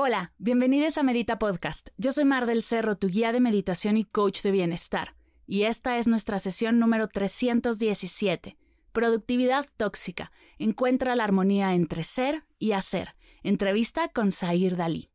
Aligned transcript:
Hola, 0.00 0.32
bienvenidos 0.38 0.96
a 0.96 1.02
Medita 1.02 1.40
Podcast. 1.40 1.88
Yo 1.96 2.12
soy 2.12 2.24
Mar 2.24 2.46
del 2.46 2.62
Cerro, 2.62 2.96
tu 2.96 3.08
guía 3.08 3.32
de 3.32 3.40
meditación 3.40 3.96
y 3.96 4.04
coach 4.04 4.42
de 4.42 4.52
bienestar. 4.52 5.16
y 5.44 5.64
esta 5.64 5.98
es 5.98 6.06
nuestra 6.06 6.38
sesión 6.38 6.78
número 6.78 7.08
317. 7.08 8.56
Productividad 8.92 9.66
tóxica. 9.76 10.30
Encuentra 10.60 11.16
la 11.16 11.24
armonía 11.24 11.74
entre 11.74 12.04
ser 12.04 12.44
y 12.60 12.72
hacer. 12.72 13.16
Entrevista 13.42 14.06
con 14.06 14.30
Zair 14.30 14.76
Dalí. 14.76 15.10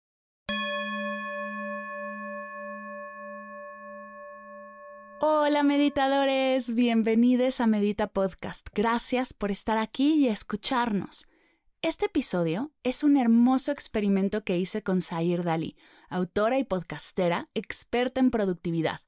Hola 5.22 5.64
meditadores, 5.64 6.76
bienvenidos 6.76 7.62
a 7.62 7.68
Medita 7.68 8.08
Podcast. 8.08 8.68
Gracias 8.76 9.34
por 9.34 9.50
estar 9.50 9.78
aquí 9.78 10.16
y 10.16 10.28
escucharnos. 10.28 11.28
Este 11.84 12.08
episodio 12.08 12.72
es 12.82 13.04
un 13.04 13.18
hermoso 13.18 13.72
experimento 13.72 14.44
que 14.44 14.58
hice 14.58 14.82
con 14.82 15.02
Zair 15.02 15.44
Dalí, 15.44 15.76
autora 16.10 16.58
y 16.58 16.64
podcastera 16.64 17.50
experta 17.54 18.20
en 18.20 18.32
productividad 18.32 19.02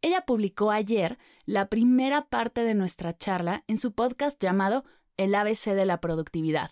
ella 0.00 0.22
publicó 0.22 0.70
ayer 0.70 1.18
la 1.44 1.68
primera 1.68 2.22
parte 2.22 2.62
de 2.62 2.74
nuestra 2.74 3.16
charla 3.16 3.64
en 3.66 3.78
su 3.78 3.92
podcast 3.92 4.40
llamado 4.40 4.84
El 5.16 5.34
ABC 5.34 5.74
de 5.74 5.86
la 5.86 6.00
Productividad, 6.00 6.70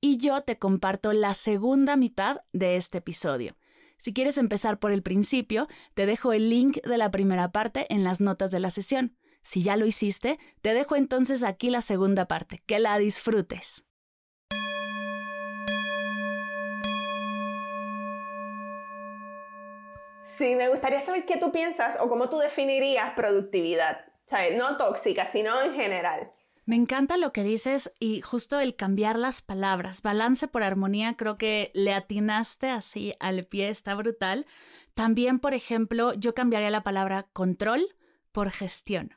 y 0.00 0.16
yo 0.16 0.40
te 0.42 0.58
comparto 0.58 1.12
la 1.12 1.34
segunda 1.34 1.96
mitad 1.96 2.38
de 2.52 2.76
este 2.76 2.98
episodio. 2.98 3.56
Si 3.96 4.12
quieres 4.12 4.38
empezar 4.38 4.80
por 4.80 4.90
el 4.90 5.02
principio, 5.02 5.68
te 5.94 6.04
dejo 6.04 6.32
el 6.32 6.50
link 6.50 6.78
de 6.82 6.98
la 6.98 7.10
primera 7.10 7.52
parte 7.52 7.86
en 7.90 8.02
las 8.02 8.20
notas 8.20 8.50
de 8.50 8.58
la 8.58 8.70
sesión. 8.70 9.16
Si 9.40 9.62
ya 9.62 9.76
lo 9.76 9.86
hiciste, 9.86 10.38
te 10.62 10.74
dejo 10.74 10.96
entonces 10.96 11.42
aquí 11.42 11.70
la 11.70 11.80
segunda 11.80 12.26
parte. 12.26 12.62
Que 12.66 12.80
la 12.80 12.98
disfrutes. 12.98 13.84
Sí, 20.24 20.56
me 20.56 20.70
gustaría 20.70 21.02
saber 21.02 21.26
qué 21.26 21.36
tú 21.36 21.52
piensas 21.52 21.98
o 22.00 22.08
cómo 22.08 22.30
tú 22.30 22.38
definirías 22.38 23.12
productividad. 23.14 24.06
¿Sabes? 24.24 24.56
No 24.56 24.78
tóxica, 24.78 25.26
sino 25.26 25.60
en 25.62 25.74
general. 25.74 26.32
Me 26.64 26.76
encanta 26.76 27.18
lo 27.18 27.30
que 27.30 27.42
dices 27.42 27.92
y 28.00 28.22
justo 28.22 28.58
el 28.58 28.74
cambiar 28.74 29.18
las 29.18 29.42
palabras. 29.42 30.00
Balance 30.00 30.48
por 30.48 30.62
armonía, 30.62 31.14
creo 31.18 31.36
que 31.36 31.70
le 31.74 31.92
atinaste 31.92 32.70
así 32.70 33.14
al 33.20 33.44
pie, 33.44 33.68
está 33.68 33.94
brutal. 33.94 34.46
También, 34.94 35.40
por 35.40 35.52
ejemplo, 35.52 36.14
yo 36.14 36.34
cambiaría 36.34 36.70
la 36.70 36.82
palabra 36.82 37.28
control 37.34 37.94
por 38.32 38.50
gestión. 38.50 39.14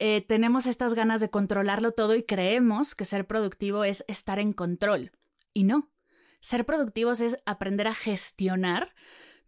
Eh, 0.00 0.24
tenemos 0.26 0.66
estas 0.66 0.94
ganas 0.94 1.20
de 1.20 1.30
controlarlo 1.30 1.92
todo 1.92 2.16
y 2.16 2.24
creemos 2.24 2.96
que 2.96 3.04
ser 3.04 3.24
productivo 3.24 3.84
es 3.84 4.04
estar 4.08 4.40
en 4.40 4.52
control. 4.52 5.12
Y 5.52 5.62
no. 5.62 5.92
Ser 6.40 6.66
productivos 6.66 7.20
es 7.20 7.38
aprender 7.46 7.86
a 7.86 7.94
gestionar 7.94 8.92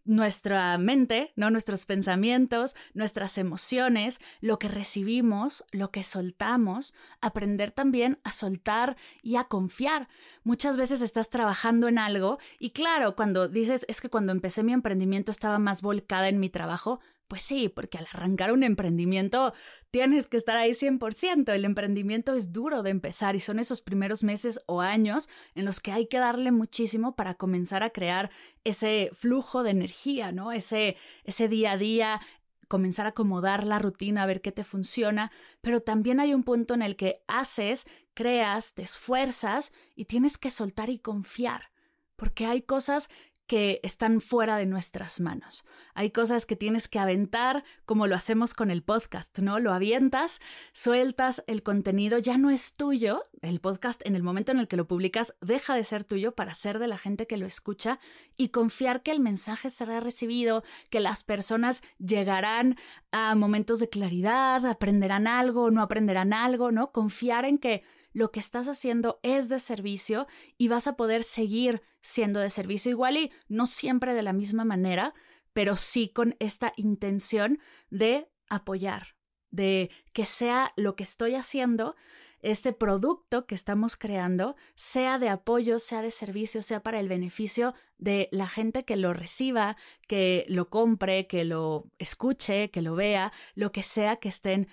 nuestra 0.07 0.77
mente, 0.77 1.33
¿no? 1.35 1.51
Nuestros 1.51 1.85
pensamientos, 1.85 2.75
nuestras 2.93 3.37
emociones, 3.37 4.19
lo 4.41 4.57
que 4.57 4.67
recibimos, 4.67 5.65
lo 5.71 5.91
que 5.91 6.03
soltamos, 6.03 6.93
aprender 7.21 7.71
también 7.71 8.19
a 8.23 8.31
soltar 8.31 8.97
y 9.21 9.35
a 9.35 9.43
confiar. 9.43 10.07
Muchas 10.43 10.77
veces 10.77 11.01
estás 11.01 11.29
trabajando 11.29 11.87
en 11.87 11.99
algo 11.99 12.39
y 12.59 12.71
claro, 12.71 13.15
cuando 13.15 13.47
dices 13.47 13.85
es 13.87 14.01
que 14.01 14.09
cuando 14.09 14.31
empecé 14.31 14.63
mi 14.63 14.73
emprendimiento 14.73 15.31
estaba 15.31 15.59
más 15.59 15.81
volcada 15.81 16.29
en 16.29 16.39
mi 16.39 16.49
trabajo, 16.49 16.99
pues 17.27 17.41
sí, 17.41 17.69
porque 17.69 17.97
al 17.97 18.07
arrancar 18.13 18.51
un 18.51 18.63
emprendimiento 18.63 19.53
tienes 19.91 20.27
que 20.27 20.37
estar 20.37 20.57
ahí 20.57 20.71
100%. 20.71 21.53
El 21.53 21.65
emprendimiento 21.65 22.33
es 22.33 22.53
duro 22.53 22.83
de 22.83 22.89
empezar 22.89 23.35
y 23.35 23.39
son 23.39 23.59
esos 23.59 23.81
primeros 23.81 24.23
meses 24.23 24.61
o 24.65 24.81
años 24.81 25.27
en 25.53 25.65
los 25.65 25.79
que 25.79 25.91
hay 25.91 26.07
que 26.07 26.19
darle 26.19 26.51
muchísimo 26.51 27.15
para 27.15 27.33
comenzar 27.33 27.83
a 27.83 27.89
crear 27.89 28.31
ese 28.63 29.09
flujo 29.13 29.63
de 29.63 29.71
energía, 29.71 30.31
¿no? 30.31 30.51
Ese, 30.51 30.95
ese 31.25 31.49
día 31.49 31.73
a 31.73 31.77
día, 31.77 32.21
comenzar 32.67 33.05
a 33.05 33.09
acomodar 33.09 33.65
la 33.65 33.79
rutina, 33.79 34.23
a 34.23 34.27
ver 34.27 34.41
qué 34.41 34.51
te 34.51 34.63
funciona, 34.63 35.31
pero 35.61 35.81
también 35.81 36.19
hay 36.19 36.33
un 36.33 36.43
punto 36.43 36.73
en 36.73 36.81
el 36.81 36.95
que 36.95 37.23
haces, 37.27 37.87
creas, 38.13 38.73
te 38.73 38.83
esfuerzas 38.83 39.73
y 39.95 40.05
tienes 40.05 40.37
que 40.37 40.51
soltar 40.51 40.89
y 40.89 40.99
confiar, 40.99 41.71
porque 42.15 42.45
hay 42.45 42.61
cosas 42.61 43.09
que 43.47 43.79
están 43.81 44.21
fuera 44.21 44.57
de 44.57 44.65
nuestras 44.65 45.19
manos. 45.19 45.65
Hay 45.93 46.11
cosas 46.11 46.45
que 46.45 46.55
tienes 46.55 46.87
que 46.87 46.99
aventar 46.99 47.63
como 47.85 48.05
lo 48.05 48.15
hacemos 48.15 48.53
con 48.53 48.69
el 48.69 48.83
podcast, 48.83 49.39
¿no? 49.39 49.59
Lo 49.59 49.73
avientas, 49.73 50.41
sueltas 50.73 51.43
el 51.47 51.63
contenido, 51.63 52.19
ya 52.19 52.37
no 52.37 52.49
es 52.49 52.73
tuyo. 52.73 53.23
El 53.41 53.61
podcast 53.61 54.05
en 54.05 54.15
el 54.15 54.23
momento 54.23 54.51
en 54.51 54.59
el 54.59 54.67
que 54.67 54.77
lo 54.77 54.87
publicas 54.87 55.35
deja 55.41 55.75
de 55.75 55.85
ser 55.85 56.03
tuyo 56.03 56.33
para 56.33 56.53
ser 56.53 56.77
de 56.77 56.87
la 56.87 56.97
gente 56.97 57.25
que 57.25 57.37
lo 57.37 57.45
escucha 57.45 57.99
y 58.35 58.49
confiar 58.49 59.01
que 59.01 59.11
el 59.11 59.21
mensaje 59.21 59.69
será 59.69 59.99
recibido, 60.01 60.63
que 60.89 60.99
las 60.99 61.23
personas 61.23 61.81
llegarán 61.97 62.77
a 63.11 63.33
momentos 63.35 63.79
de 63.79 63.89
claridad, 63.89 64.65
aprenderán 64.65 65.25
algo, 65.25 65.71
no 65.71 65.81
aprenderán 65.81 66.33
algo, 66.33 66.71
¿no? 66.71 66.91
Confiar 66.91 67.45
en 67.45 67.57
que 67.57 67.83
lo 68.17 68.31
que 68.31 68.39
estás 68.39 68.67
haciendo 68.67 69.19
es 69.21 69.47
de 69.47 69.59
servicio 69.59 70.25
y 70.57 70.69
vas 70.69 70.87
a 70.87 70.97
poder 70.97 71.23
seguir 71.23 71.83
siendo 72.01 72.39
de 72.39 72.49
servicio 72.49 72.89
igual 72.89 73.15
y 73.15 73.31
no 73.47 73.67
siempre 73.67 74.15
de 74.15 74.23
la 74.23 74.33
misma 74.33 74.65
manera, 74.65 75.13
pero 75.53 75.75
sí 75.75 76.09
con 76.09 76.35
esta 76.39 76.73
intención 76.77 77.59
de 77.91 78.27
apoyar, 78.49 79.15
de 79.51 79.91
que 80.13 80.25
sea 80.25 80.73
lo 80.77 80.95
que 80.95 81.03
estoy 81.03 81.35
haciendo, 81.35 81.95
este 82.39 82.73
producto 82.73 83.45
que 83.45 83.53
estamos 83.53 83.95
creando, 83.95 84.55
sea 84.73 85.19
de 85.19 85.29
apoyo, 85.29 85.77
sea 85.77 86.01
de 86.01 86.09
servicio, 86.09 86.63
sea 86.63 86.81
para 86.81 86.99
el 86.99 87.09
beneficio 87.09 87.75
de 87.99 88.29
la 88.31 88.47
gente 88.47 88.83
que 88.83 88.95
lo 88.95 89.13
reciba, 89.13 89.77
que 90.07 90.43
lo 90.47 90.71
compre, 90.71 91.27
que 91.27 91.45
lo 91.45 91.91
escuche, 91.99 92.71
que 92.71 92.81
lo 92.81 92.95
vea, 92.95 93.31
lo 93.53 93.71
que 93.71 93.83
sea 93.83 94.15
que 94.15 94.29
estén 94.29 94.69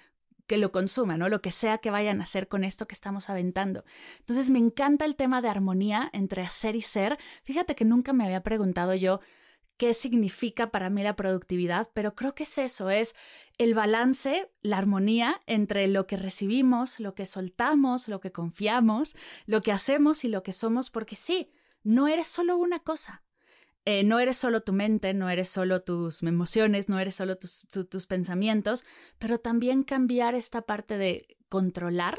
que 0.47 0.59
lo 0.59 0.72
consuman, 0.72 1.19
¿no? 1.19 1.28
Lo 1.28 1.41
que 1.41 1.50
sea 1.50 1.78
que 1.78 1.91
vayan 1.91 2.21
a 2.21 2.25
hacer 2.25 2.49
con 2.49 2.65
esto 2.65 2.87
que 2.87 2.94
estamos 2.94 3.31
aventando. 3.31 3.84
Entonces 4.21 4.50
me 4.50 4.59
encanta 4.59 5.05
el 5.05 5.16
tema 5.16 5.41
de 5.41 5.49
armonía 5.49 6.10
entre 6.12 6.43
hacer 6.43 6.77
y 6.77 6.82
ser. 6.82 7.19
Fíjate 7.44 7.75
que 7.75 7.84
nunca 7.84 8.12
me 8.12 8.25
había 8.25 8.43
preguntado 8.43 8.94
yo 8.94 9.21
qué 9.77 9.94
significa 9.94 10.71
para 10.71 10.91
mí 10.91 11.03
la 11.03 11.16
productividad, 11.16 11.91
pero 11.94 12.15
creo 12.15 12.34
que 12.34 12.44
es 12.44 12.59
eso, 12.59 12.91
es 12.91 13.15
el 13.59 13.75
balance, 13.75 14.50
la 14.62 14.78
armonía 14.78 15.43
entre 15.47 15.88
lo 15.88 16.06
que 16.06 16.16
recibimos, 16.16 17.00
lo 17.00 17.15
que 17.15 17.26
soltamos, 17.26 18.09
lo 18.09 18.21
que 18.21 18.32
confiamos, 18.32 19.16
lo 19.47 19.61
que 19.62 19.72
hacemos 19.72 20.25
y 20.25 20.28
lo 20.28 20.43
que 20.43 20.53
somos, 20.53 20.91
porque 20.91 21.16
sí, 21.16 21.50
no 21.82 22.09
eres 22.09 22.28
solo 22.28 22.56
una 22.56 22.78
cosa. 22.78 23.22
Eh, 23.87 24.03
no 24.03 24.19
eres 24.19 24.37
solo 24.37 24.62
tu 24.62 24.72
mente, 24.72 25.12
no 25.12 25.28
eres 25.28 25.49
solo 25.49 25.83
tus 25.83 26.22
emociones, 26.22 26.89
no 26.89 26.99
eres 26.99 27.17
solo 27.17 27.37
tus, 27.37 27.69
tus 27.69 28.06
pensamientos, 28.06 28.84
pero 29.19 29.39
también 29.39 29.83
cambiar 29.83 30.34
esta 30.34 30.62
parte 30.62 30.97
de 30.97 31.37
controlar, 31.50 32.19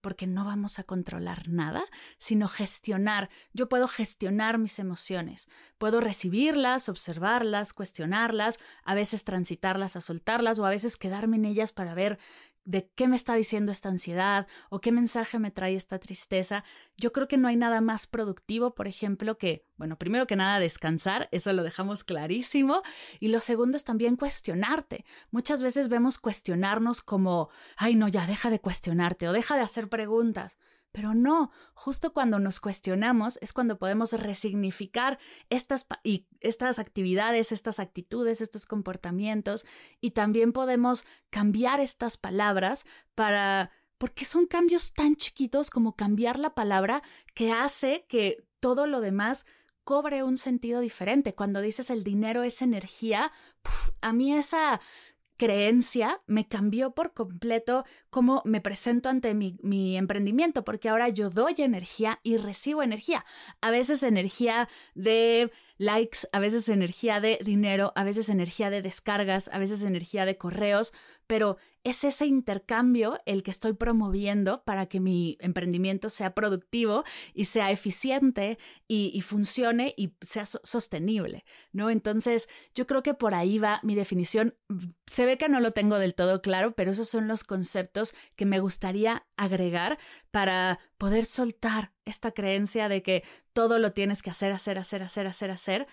porque 0.00 0.26
no 0.26 0.44
vamos 0.44 0.78
a 0.78 0.84
controlar 0.84 1.48
nada, 1.48 1.84
sino 2.18 2.48
gestionar. 2.48 3.28
Yo 3.52 3.68
puedo 3.68 3.88
gestionar 3.88 4.58
mis 4.58 4.78
emociones, 4.78 5.48
puedo 5.78 6.00
recibirlas, 6.00 6.88
observarlas, 6.88 7.72
cuestionarlas, 7.72 8.58
a 8.84 8.94
veces 8.94 9.24
transitarlas, 9.24 9.96
a 9.96 10.00
soltarlas 10.00 10.58
o 10.58 10.66
a 10.66 10.70
veces 10.70 10.96
quedarme 10.96 11.36
en 11.36 11.44
ellas 11.44 11.72
para 11.72 11.94
ver 11.94 12.18
de 12.64 12.90
qué 12.94 13.08
me 13.08 13.16
está 13.16 13.34
diciendo 13.34 13.72
esta 13.72 13.88
ansiedad 13.88 14.46
o 14.68 14.80
qué 14.80 14.92
mensaje 14.92 15.38
me 15.38 15.50
trae 15.50 15.74
esta 15.74 15.98
tristeza. 15.98 16.64
Yo 16.96 17.12
creo 17.12 17.28
que 17.28 17.38
no 17.38 17.48
hay 17.48 17.56
nada 17.56 17.80
más 17.80 18.06
productivo, 18.06 18.74
por 18.74 18.86
ejemplo, 18.86 19.38
que, 19.38 19.66
bueno, 19.76 19.98
primero 19.98 20.26
que 20.26 20.36
nada 20.36 20.60
descansar, 20.60 21.28
eso 21.32 21.52
lo 21.52 21.62
dejamos 21.62 22.04
clarísimo, 22.04 22.82
y 23.18 23.28
lo 23.28 23.40
segundo 23.40 23.76
es 23.76 23.84
también 23.84 24.16
cuestionarte. 24.16 25.04
Muchas 25.30 25.62
veces 25.62 25.88
vemos 25.88 26.18
cuestionarnos 26.18 27.00
como, 27.00 27.50
ay, 27.76 27.94
no, 27.94 28.08
ya 28.08 28.26
deja 28.26 28.50
de 28.50 28.60
cuestionarte 28.60 29.28
o 29.28 29.32
deja 29.32 29.56
de 29.56 29.62
hacer 29.62 29.88
preguntas. 29.88 30.58
Pero 30.92 31.14
no, 31.14 31.50
justo 31.74 32.12
cuando 32.12 32.38
nos 32.38 32.58
cuestionamos 32.58 33.38
es 33.40 33.52
cuando 33.52 33.78
podemos 33.78 34.12
resignificar 34.12 35.18
estas, 35.48 35.86
y 36.02 36.26
estas 36.40 36.78
actividades, 36.78 37.52
estas 37.52 37.78
actitudes, 37.78 38.40
estos 38.40 38.66
comportamientos 38.66 39.66
y 40.00 40.10
también 40.10 40.52
podemos 40.52 41.04
cambiar 41.30 41.80
estas 41.80 42.16
palabras 42.16 42.86
para 43.14 43.70
porque 43.98 44.24
son 44.24 44.46
cambios 44.46 44.94
tan 44.94 45.14
chiquitos 45.14 45.68
como 45.68 45.94
cambiar 45.94 46.38
la 46.38 46.54
palabra 46.54 47.02
que 47.34 47.52
hace 47.52 48.06
que 48.08 48.48
todo 48.58 48.86
lo 48.86 49.02
demás 49.02 49.44
cobre 49.84 50.22
un 50.22 50.38
sentido 50.38 50.80
diferente. 50.80 51.34
Cuando 51.34 51.60
dices 51.60 51.90
el 51.90 52.02
dinero 52.02 52.42
es 52.42 52.62
energía, 52.62 53.30
a 54.00 54.12
mí 54.12 54.34
esa 54.34 54.80
creencia 55.40 56.20
me 56.26 56.46
cambió 56.46 56.90
por 56.90 57.14
completo 57.14 57.86
cómo 58.10 58.42
me 58.44 58.60
presento 58.60 59.08
ante 59.08 59.32
mi, 59.32 59.56
mi, 59.62 59.96
emprendimiento, 59.96 60.64
porque 60.64 60.90
ahora 60.90 61.08
yo 61.08 61.30
doy 61.30 61.54
energía 61.56 62.20
y 62.22 62.36
recibo 62.36 62.82
energía. 62.82 63.24
A 63.62 63.70
veces 63.70 64.02
energía 64.02 64.68
de 64.94 65.50
likes, 65.78 66.28
a 66.32 66.40
veces 66.40 66.68
energía 66.68 67.20
de 67.20 67.38
dinero, 67.42 67.94
a 67.96 68.04
veces 68.04 68.28
energía 68.28 68.68
de 68.68 68.82
descargas, 68.82 69.48
a 69.50 69.58
veces 69.58 69.82
energía 69.82 70.26
de 70.26 70.36
correos, 70.36 70.92
pero 71.26 71.56
es 71.82 72.04
ese 72.04 72.26
intercambio 72.26 73.20
el 73.24 73.42
que 73.42 73.50
estoy 73.50 73.72
promoviendo 73.72 74.62
para 74.64 74.86
que 74.86 75.00
mi 75.00 75.38
emprendimiento 75.40 76.10
sea 76.10 76.34
productivo 76.34 77.04
y 77.32 77.46
sea 77.46 77.70
eficiente 77.70 78.58
y, 78.86 79.18
funcione 79.22 79.94
y 79.96 80.14
sea 80.20 80.44
sostenible, 80.44 81.44
¿no? 81.72 81.88
Entonces, 81.88 82.48
yo 82.74 82.86
creo 82.86 83.02
que 83.02 83.14
por 83.14 83.34
ahí 83.34 83.58
va 83.58 83.80
mi 83.82 83.94
definición. 83.94 84.54
Se 85.06 85.24
ve 85.24 85.38
que 85.38 85.48
no 85.48 85.60
lo 85.60 85.72
tengo 85.72 85.98
del 85.98 86.14
todo 86.14 86.42
claro, 86.42 86.74
pero 86.74 86.90
esos 86.90 87.08
son 87.08 87.28
los 87.28 87.44
conceptos 87.44 88.14
que 88.36 88.44
me 88.44 88.60
gustaría 88.60 89.26
agregar 89.36 89.98
para 90.30 90.80
poder 90.98 91.24
soltar 91.24 91.92
esta 92.04 92.32
creencia 92.32 92.88
de 92.88 93.02
que 93.02 93.24
todo 93.52 93.78
lo 93.78 93.92
tienes 93.92 94.22
que 94.22 94.30
hacer, 94.30 94.52
hacer, 94.52 94.78
hacer, 94.78 95.02
hacer, 95.02 95.26
hacer, 95.26 95.50
hacer 95.50 95.86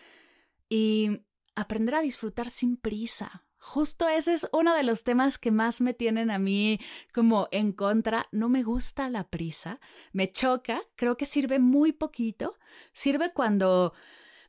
y 0.70 1.22
aprender 1.56 1.96
a 1.96 2.02
disfrutar 2.02 2.50
sin 2.50 2.78
prisa, 2.78 3.47
Justo 3.68 4.08
ese 4.08 4.32
es 4.32 4.48
uno 4.54 4.74
de 4.74 4.84
los 4.84 5.04
temas 5.04 5.38
que 5.38 5.52
más 5.52 5.82
me 5.82 5.94
tienen 5.94 6.32
a 6.32 6.40
mí 6.40 6.80
como 7.14 7.50
en 7.52 7.74
contra. 7.74 8.28
No 8.32 8.48
me 8.48 8.64
gusta 8.64 9.10
la 9.10 9.26
prisa, 9.26 9.82
me 10.14 10.32
choca, 10.32 10.82
creo 10.96 11.18
que 11.18 11.26
sirve 11.26 11.60
muy 11.60 11.92
poquito. 11.92 12.58
Sirve 12.94 13.34
cuando 13.34 13.94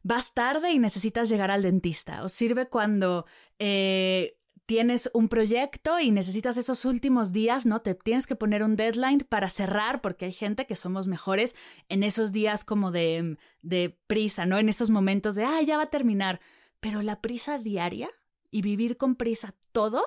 vas 0.05 0.35
tarde 0.35 0.71
y 0.71 0.79
necesitas 0.79 1.29
llegar 1.29 1.51
al 1.51 1.63
dentista, 1.63 2.23
o 2.23 2.29
sirve 2.29 2.69
cuando 2.69 3.27
eh, 3.59 4.39
tienes 4.67 5.11
un 5.13 5.29
proyecto 5.29 5.99
y 5.99 6.13
necesitas 6.13 6.57
esos 6.57 6.85
últimos 6.85 7.33
días, 7.33 7.67
¿no? 7.67 7.83
Te 7.83 7.97
tienes 7.97 8.25
que 8.25 8.37
poner 8.37 8.63
un 8.63 8.77
deadline 8.77 9.27
para 9.29 9.49
cerrar, 9.49 10.01
porque 10.01 10.27
hay 10.27 10.33
gente 10.33 10.65
que 10.65 10.77
somos 10.77 11.09
mejores 11.09 11.57
en 11.89 12.05
esos 12.05 12.31
días 12.31 12.65
como 12.65 12.93
de, 12.93 13.37
de 13.63 13.99
prisa, 14.07 14.47
¿no? 14.47 14.59
En 14.59 14.69
esos 14.69 14.91
momentos 14.91 15.35
de, 15.35 15.45
ah, 15.45 15.61
ya 15.63 15.77
va 15.77 15.85
a 15.85 15.91
terminar. 15.91 16.41
Pero 16.79 17.03
la 17.03 17.21
prisa 17.21 17.59
diaria 17.59 18.09
y 18.51 18.63
vivir 18.63 18.97
con 18.97 19.17
prisa 19.17 19.55
todo, 19.73 20.03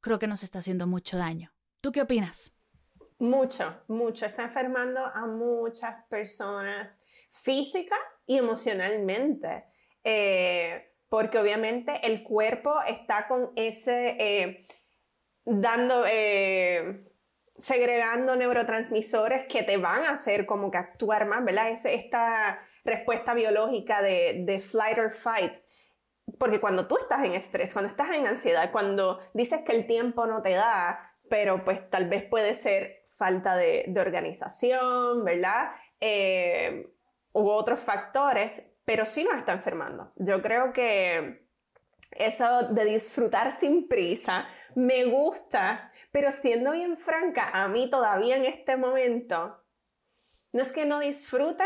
creo 0.00 0.18
que 0.18 0.26
nos 0.26 0.42
está 0.42 0.58
haciendo 0.58 0.86
mucho 0.86 1.16
daño. 1.18 1.52
¿Tú 1.80 1.92
qué 1.92 2.02
opinas? 2.02 2.54
Mucho, 3.18 3.82
mucho. 3.88 4.26
Está 4.26 4.44
enfermando 4.44 5.04
a 5.04 5.26
muchas 5.26 6.04
personas 6.08 7.00
física 7.30 7.96
y 8.26 8.38
emocionalmente. 8.38 9.64
Eh, 10.04 10.92
porque 11.08 11.38
obviamente 11.38 12.00
el 12.04 12.22
cuerpo 12.22 12.74
está 12.86 13.28
con 13.28 13.50
ese, 13.54 14.16
eh, 14.18 14.66
dando, 15.44 16.04
eh, 16.10 17.04
segregando 17.58 18.34
neurotransmisores 18.34 19.46
que 19.46 19.62
te 19.62 19.76
van 19.76 20.04
a 20.04 20.12
hacer 20.12 20.46
como 20.46 20.70
que 20.70 20.78
actuar 20.78 21.26
más, 21.26 21.44
¿verdad? 21.44 21.70
Es 21.70 21.84
esta 21.84 22.58
respuesta 22.84 23.34
biológica 23.34 24.00
de, 24.00 24.42
de 24.46 24.60
flight 24.60 24.98
or 24.98 25.12
fight 25.12 25.52
porque 26.38 26.60
cuando 26.60 26.86
tú 26.86 26.98
estás 26.98 27.24
en 27.24 27.34
estrés, 27.34 27.72
cuando 27.72 27.90
estás 27.90 28.14
en 28.14 28.26
ansiedad, 28.26 28.70
cuando 28.72 29.20
dices 29.34 29.62
que 29.64 29.72
el 29.72 29.86
tiempo 29.86 30.26
no 30.26 30.42
te 30.42 30.52
da, 30.52 31.14
pero 31.28 31.64
pues 31.64 31.88
tal 31.90 32.08
vez 32.08 32.24
puede 32.24 32.54
ser 32.54 33.06
falta 33.16 33.56
de, 33.56 33.92
organización, 33.96 35.24
¿verdad? 35.24 35.70
Eh, 36.00 36.92
u 37.32 37.48
otros 37.48 37.80
factores, 37.80 38.66
pero 38.84 39.06
sí 39.06 39.24
nos 39.24 39.38
está 39.38 39.52
enfermando. 39.52 40.12
Yo 40.16 40.42
creo 40.42 40.72
que 40.72 41.46
eso 42.10 42.68
de 42.68 42.84
disfrutar 42.84 43.52
sin 43.52 43.88
prisa 43.88 44.46
me 44.74 45.04
gusta, 45.04 45.92
pero 46.10 46.32
siendo 46.32 46.72
bien 46.72 46.96
franca, 46.98 47.50
a 47.52 47.68
mí 47.68 47.90
todavía 47.90 48.36
en 48.36 48.44
este 48.44 48.76
momento, 48.76 49.62
no 50.52 50.62
es 50.62 50.72
que 50.72 50.86
no 50.86 51.00
disfrute, 51.00 51.64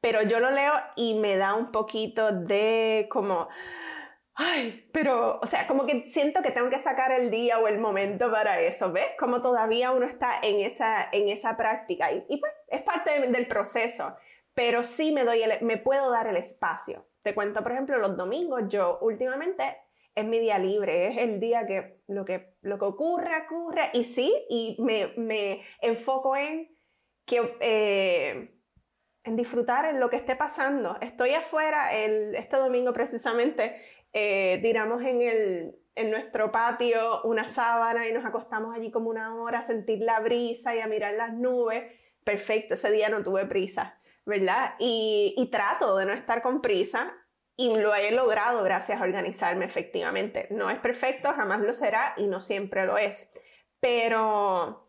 pero 0.00 0.22
yo 0.22 0.40
lo 0.40 0.50
leo 0.50 0.72
y 0.96 1.18
me 1.18 1.36
da 1.36 1.54
un 1.54 1.72
poquito 1.72 2.32
de 2.32 3.08
como, 3.10 3.48
ay, 4.34 4.88
pero, 4.92 5.40
o 5.40 5.46
sea, 5.46 5.66
como 5.66 5.86
que 5.86 6.06
siento 6.06 6.42
que 6.42 6.52
tengo 6.52 6.70
que 6.70 6.78
sacar 6.78 7.10
el 7.10 7.30
día 7.30 7.58
o 7.58 7.66
el 7.66 7.78
momento 7.78 8.30
para 8.30 8.60
eso, 8.60 8.92
¿ves? 8.92 9.10
Como 9.18 9.42
todavía 9.42 9.90
uno 9.90 10.06
está 10.06 10.38
en 10.42 10.64
esa, 10.64 11.08
en 11.10 11.28
esa 11.28 11.56
práctica 11.56 12.12
y, 12.12 12.36
pues 12.38 12.52
es 12.68 12.82
parte 12.82 13.20
del 13.20 13.46
proceso, 13.48 14.16
pero 14.54 14.84
sí 14.84 15.12
me, 15.12 15.24
doy 15.24 15.42
me 15.60 15.76
puedo 15.76 16.10
dar 16.10 16.28
el 16.28 16.36
espacio. 16.36 17.06
Te 17.22 17.34
cuento, 17.34 17.62
por 17.62 17.72
ejemplo, 17.72 17.98
los 17.98 18.16
domingos, 18.16 18.62
yo 18.68 18.98
últimamente 19.00 19.76
es 20.14 20.24
mi 20.24 20.38
día 20.38 20.58
libre, 20.58 21.08
es 21.08 21.18
el 21.18 21.40
día 21.40 21.66
que 21.66 22.02
lo 22.06 22.24
que, 22.24 22.54
lo 22.62 22.78
que 22.78 22.84
ocurre, 22.84 23.30
ocurre, 23.44 23.90
y 23.92 24.04
sí, 24.04 24.32
y 24.48 24.76
me, 24.80 25.12
me 25.16 25.64
enfoco 25.80 26.36
en 26.36 26.76
que... 27.26 27.56
Eh, 27.60 28.54
en 29.28 29.36
disfrutar 29.36 29.84
en 29.84 30.00
lo 30.00 30.10
que 30.10 30.16
esté 30.16 30.34
pasando. 30.34 30.96
Estoy 31.00 31.34
afuera, 31.34 31.94
el, 31.94 32.34
este 32.34 32.56
domingo 32.56 32.92
precisamente, 32.92 33.80
eh, 34.12 34.58
tiramos 34.62 35.02
en, 35.04 35.22
el, 35.22 35.76
en 35.94 36.10
nuestro 36.10 36.50
patio 36.50 37.22
una 37.22 37.46
sábana 37.46 38.08
y 38.08 38.12
nos 38.12 38.24
acostamos 38.24 38.74
allí 38.74 38.90
como 38.90 39.10
una 39.10 39.34
hora 39.36 39.60
a 39.60 39.62
sentir 39.62 40.00
la 40.00 40.18
brisa 40.20 40.74
y 40.74 40.80
a 40.80 40.86
mirar 40.86 41.14
las 41.14 41.34
nubes. 41.34 41.92
Perfecto, 42.24 42.74
ese 42.74 42.90
día 42.90 43.08
no 43.08 43.22
tuve 43.22 43.46
prisa, 43.46 44.00
¿verdad? 44.26 44.74
Y, 44.78 45.34
y 45.36 45.50
trato 45.50 45.96
de 45.96 46.06
no 46.06 46.12
estar 46.12 46.42
con 46.42 46.60
prisa 46.60 47.12
y 47.56 47.76
lo 47.76 47.94
he 47.94 48.12
logrado 48.12 48.62
gracias 48.62 49.00
a 49.00 49.04
organizarme 49.04 49.66
efectivamente. 49.66 50.46
No 50.50 50.70
es 50.70 50.78
perfecto, 50.78 51.32
jamás 51.34 51.60
lo 51.60 51.72
será 51.72 52.14
y 52.16 52.26
no 52.26 52.40
siempre 52.40 52.86
lo 52.86 52.96
es. 52.96 53.30
Pero 53.80 54.87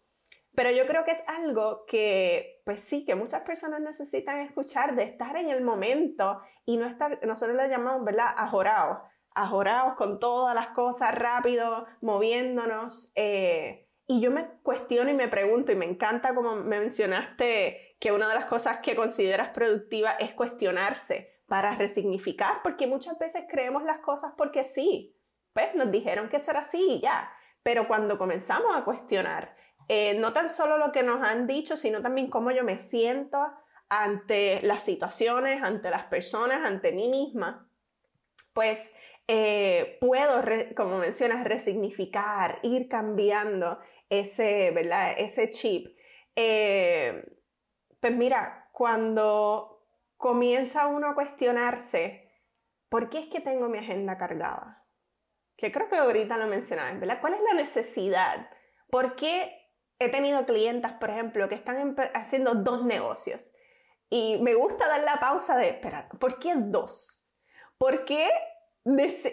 pero 0.60 0.72
yo 0.72 0.86
creo 0.86 1.06
que 1.06 1.12
es 1.12 1.24
algo 1.26 1.86
que, 1.86 2.62
pues 2.66 2.84
sí, 2.84 3.06
que 3.06 3.16
muchas 3.16 3.44
personas 3.44 3.80
necesitan 3.80 4.42
escuchar, 4.42 4.94
de 4.94 5.04
estar 5.04 5.38
en 5.38 5.48
el 5.48 5.62
momento 5.62 6.42
y 6.66 6.76
no 6.76 6.86
estar, 6.86 7.26
nosotros 7.26 7.56
le 7.56 7.70
llamamos, 7.70 8.04
¿verdad?, 8.04 8.34
ajorados, 8.36 8.98
ajorados 9.34 9.94
con 9.96 10.20
todas 10.20 10.54
las 10.54 10.68
cosas 10.72 11.16
rápido, 11.16 11.86
moviéndonos. 12.02 13.14
Eh, 13.16 13.88
y 14.06 14.20
yo 14.20 14.32
me 14.32 14.50
cuestiono 14.62 15.10
y 15.10 15.14
me 15.14 15.30
pregunto, 15.30 15.72
y 15.72 15.76
me 15.76 15.86
encanta 15.86 16.36
como 16.36 16.58
mencionaste 16.58 17.96
que 17.98 18.12
una 18.12 18.28
de 18.28 18.36
las 18.36 18.46
cosas 18.46 18.80
que 18.80 18.98
consideras 18.98 19.52
productiva 19.52 20.12
es 20.20 20.34
cuestionarse 20.34 21.40
para 21.48 21.76
resignificar, 21.76 22.62
porque 22.64 22.86
muchas 22.86 23.18
veces 23.18 23.46
creemos 23.50 23.84
las 23.84 24.00
cosas 24.00 24.34
porque 24.38 24.66
sí, 24.66 25.16
pues 25.54 25.74
nos 25.76 25.90
dijeron 25.90 26.28
que 26.28 26.36
eso 26.36 26.52
era 26.52 26.60
así 26.60 26.86
y 26.96 27.00
ya. 27.00 27.32
Pero 27.64 27.88
cuando 27.88 28.18
comenzamos 28.18 28.76
a 28.76 28.84
cuestionar, 28.84 29.56
eh, 29.92 30.14
no 30.20 30.34
tan 30.34 30.50
solo 30.50 30.78
lo 30.78 30.92
que 30.92 31.02
nos 31.02 31.24
han 31.24 31.48
dicho, 31.48 31.76
sino 31.76 32.04
también 32.04 32.30
cómo 32.30 32.52
yo 32.52 32.64
me 32.64 32.78
siento 32.78 33.40
ante 33.90 34.62
las 34.62 34.84
situaciones, 34.84 35.64
ante 35.64 35.90
las 35.90 36.06
personas, 36.06 36.64
ante 36.64 36.92
mí 36.92 37.10
misma, 37.10 37.68
pues 38.54 38.94
eh, 39.28 39.98
puedo, 40.00 40.44
como 40.78 41.00
mencionas, 41.00 41.44
resignificar, 41.44 42.60
ir 42.62 42.88
cambiando 42.88 43.80
ese, 44.10 44.70
¿verdad? 44.70 45.14
ese 45.18 45.50
chip. 45.50 45.98
Eh, 46.36 47.24
pues 48.00 48.16
mira, 48.16 48.70
cuando 48.72 49.88
comienza 50.18 50.86
uno 50.86 51.08
a 51.08 51.16
cuestionarse, 51.16 52.32
¿por 52.90 53.10
qué 53.10 53.22
es 53.22 53.28
que 53.28 53.42
tengo 53.42 53.70
mi 53.70 53.80
agenda 53.80 54.20
cargada? 54.20 54.86
Que 55.58 55.72
creo 55.72 55.90
que 55.90 55.98
ahorita 55.98 56.38
lo 56.38 56.46
mencionabas, 56.46 57.00
¿verdad? 57.00 57.22
¿Cuál 57.22 57.34
es 57.34 57.42
la 57.42 57.56
necesidad? 57.56 58.52
¿Por 58.92 59.16
qué 59.16 59.59
he 60.00 60.10
tenido 60.10 60.46
clientas, 60.46 60.94
por 60.94 61.10
ejemplo, 61.10 61.50
que 61.50 61.56
están 61.56 61.96
haciendo 62.14 62.56
dos 62.56 62.86
negocios. 62.86 63.54
Y 64.10 64.40
me 64.42 64.56
gusta 64.56 64.88
dar 64.88 65.04
la 65.04 65.20
pausa 65.20 65.58
de, 65.58 65.70
espera, 65.70 66.10
¿por 66.20 66.40
qué 66.40 66.54
dos? 66.56 67.28
¿Por 67.78 68.06
qué? 68.06 68.30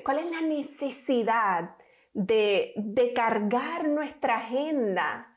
¿Cuál 0.05 0.19
es 0.19 0.31
la 0.31 0.43
necesidad 0.43 1.77
de, 2.13 2.75
de 2.77 3.13
cargar 3.15 3.89
nuestra 3.89 4.39
agenda 4.39 5.33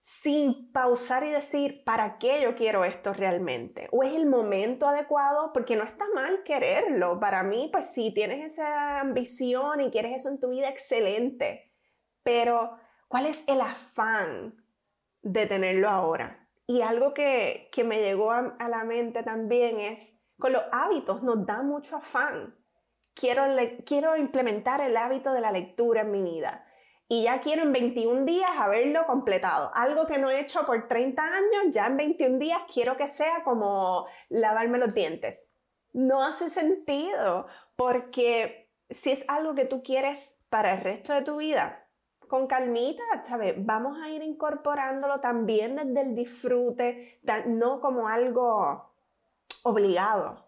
sin 0.00 0.72
pausar 0.72 1.24
y 1.24 1.30
decir, 1.30 1.84
¿para 1.84 2.18
qué 2.18 2.40
yo 2.42 2.56
quiero 2.56 2.84
esto 2.84 3.12
realmente? 3.12 3.88
¿O 3.92 4.02
es 4.02 4.14
el 4.14 4.26
momento 4.26 4.88
adecuado? 4.88 5.52
Porque 5.52 5.76
no 5.76 5.84
está 5.84 6.06
mal 6.14 6.42
quererlo. 6.42 7.20
Para 7.20 7.42
mí, 7.42 7.68
pues 7.70 7.92
si 7.92 8.12
tienes 8.12 8.52
esa 8.52 9.00
ambición 9.00 9.80
y 9.80 9.90
quieres 9.90 10.16
eso 10.16 10.30
en 10.30 10.40
tu 10.40 10.50
vida, 10.50 10.68
excelente. 10.70 11.70
Pero 12.22 12.78
¿Cuál 13.10 13.26
es 13.26 13.42
el 13.48 13.60
afán 13.60 14.54
de 15.22 15.48
tenerlo 15.48 15.88
ahora? 15.88 16.46
Y 16.68 16.82
algo 16.82 17.12
que, 17.12 17.68
me 17.84 18.00
llegó 18.00 18.30
a, 18.30 18.54
la 18.68 18.84
mente 18.84 19.24
también 19.24 19.80
es, 19.80 20.22
con 20.38 20.52
los 20.52 20.62
hábitos 20.70 21.20
nos 21.24 21.44
da 21.44 21.60
mucho 21.64 21.96
afán. 21.96 22.54
Quiero, 23.14 23.42
quiero 23.84 24.16
implementar 24.16 24.80
el 24.80 24.96
hábito 24.96 25.32
de 25.32 25.40
la 25.40 25.50
lectura 25.50 26.02
en 26.02 26.12
mi 26.12 26.22
vida. 26.22 26.64
y 27.08 27.24
ya 27.24 27.40
quiero 27.40 27.62
en 27.62 27.72
21 27.72 28.24
días 28.26 28.52
haberlo 28.56 29.04
completado. 29.06 29.72
Algo 29.74 30.06
que 30.06 30.18
no 30.18 30.30
he 30.30 30.38
hecho 30.38 30.64
por 30.64 30.86
30 30.86 31.20
años, 31.20 31.72
ya 31.72 31.88
en 31.88 31.96
21 31.96 32.38
días 32.38 32.60
quiero 32.72 32.96
que 32.96 33.08
sea 33.08 33.42
como 33.42 34.06
lavarme 34.28 34.78
los 34.78 34.94
dientes. 34.94 35.52
No 35.92 36.22
hace 36.22 36.48
sentido 36.48 37.48
porque 37.74 38.70
si 38.88 39.10
es 39.10 39.24
algo 39.28 39.56
que 39.56 39.64
tú 39.64 39.82
quieres 39.82 40.46
para 40.48 40.74
el 40.74 40.82
resto 40.82 41.12
de 41.12 41.22
tu 41.22 41.38
vida, 41.38 41.79
con 42.30 42.46
calmita, 42.46 43.02
¿sabes? 43.26 43.54
Vamos 43.58 43.98
a 44.00 44.08
ir 44.08 44.22
incorporándolo 44.22 45.18
también 45.18 45.74
desde 45.74 46.08
el 46.08 46.14
disfrute, 46.14 47.20
no 47.46 47.80
como 47.80 48.06
algo 48.06 48.94
obligado. 49.64 50.46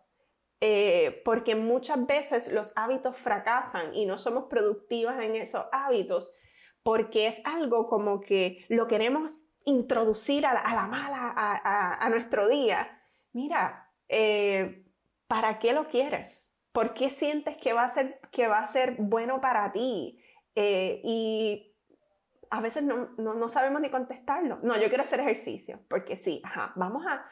Eh, 0.60 1.22
porque 1.24 1.56
muchas 1.56 2.06
veces 2.06 2.52
los 2.52 2.72
hábitos 2.76 3.16
fracasan 3.16 3.96
y 3.96 4.06
no 4.06 4.16
somos 4.16 4.44
productivas 4.44 5.20
en 5.20 5.34
esos 5.34 5.66
hábitos 5.72 6.36
porque 6.84 7.26
es 7.26 7.44
algo 7.44 7.88
como 7.88 8.20
que 8.20 8.64
lo 8.68 8.86
queremos 8.86 9.48
introducir 9.64 10.46
a 10.46 10.54
la, 10.54 10.86
mala 10.86 11.34
a, 11.34 12.08
nuestro 12.10 12.46
día. 12.48 13.02
Mira, 13.32 13.90
eh, 14.08 14.84
¿para 15.26 15.58
qué 15.58 15.72
lo 15.72 15.88
quieres? 15.88 16.56
¿Por 16.70 16.94
qué 16.94 17.10
sientes 17.10 17.56
que 17.56 17.72
va 17.72 17.82
a 17.82 17.88
ser, 17.88 18.20
que 18.30 18.46
va 18.46 18.60
a 18.60 18.66
ser 18.66 18.94
bueno 18.98 19.40
para 19.40 19.72
ti? 19.72 20.22
Eh, 20.54 21.00
y 21.02 21.71
a 22.52 22.60
veces 22.60 22.82
no, 22.82 23.08
no, 23.16 23.48
sabemos 23.48 23.80
ni 23.80 23.90
contestarlo. 23.90 24.58
No, 24.62 24.76
yo 24.76 24.88
quiero 24.88 25.04
hacer 25.04 25.20
ejercicio, 25.20 25.80
porque 25.88 26.16
sí, 26.16 26.42
ajá, 26.44 26.74
vamos 26.76 27.02
a, 27.06 27.24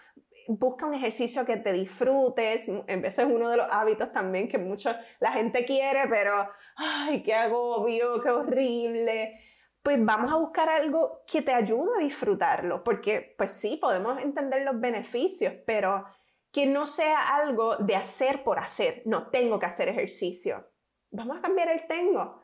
busca 0.48 0.86
un 0.86 0.94
ejercicio 0.94 1.44
que 1.44 1.58
te 1.58 1.72
disfrutes. 1.72 2.66
Eso 2.86 3.22
es 3.22 3.28
uno 3.28 3.50
de 3.50 3.58
los 3.58 3.66
hábitos 3.70 4.12
también 4.12 4.48
que 4.48 4.56
mucho 4.56 4.90
la 5.20 5.32
gente 5.32 5.66
quiere, 5.66 6.08
pero, 6.08 6.48
ay, 6.76 7.22
qué 7.22 7.34
agobio, 7.34 8.22
qué 8.22 8.30
horrible. 8.30 9.38
Pues 9.82 10.02
vamos 10.02 10.32
a 10.32 10.36
buscar 10.36 10.70
algo 10.70 11.22
que 11.26 11.42
te 11.42 11.52
ayude 11.52 11.98
a 11.98 12.02
disfrutarlo, 12.02 12.82
porque 12.82 13.34
pues 13.36 13.50
sí, 13.50 13.76
podemos 13.76 14.18
entender 14.22 14.62
los 14.62 14.80
beneficios, 14.80 15.52
pero 15.66 16.06
que 16.50 16.64
no 16.64 16.86
sea 16.86 17.36
algo 17.36 17.76
de 17.76 17.94
hacer 17.94 18.42
por 18.42 18.58
hacer. 18.58 19.02
No 19.04 19.28
tengo 19.28 19.58
que 19.58 19.66
hacer 19.66 19.90
ejercicio. 19.90 20.66
Vamos 21.10 21.36
a 21.36 21.42
cambiar 21.42 21.68
el 21.68 21.86
tengo. 21.86 22.39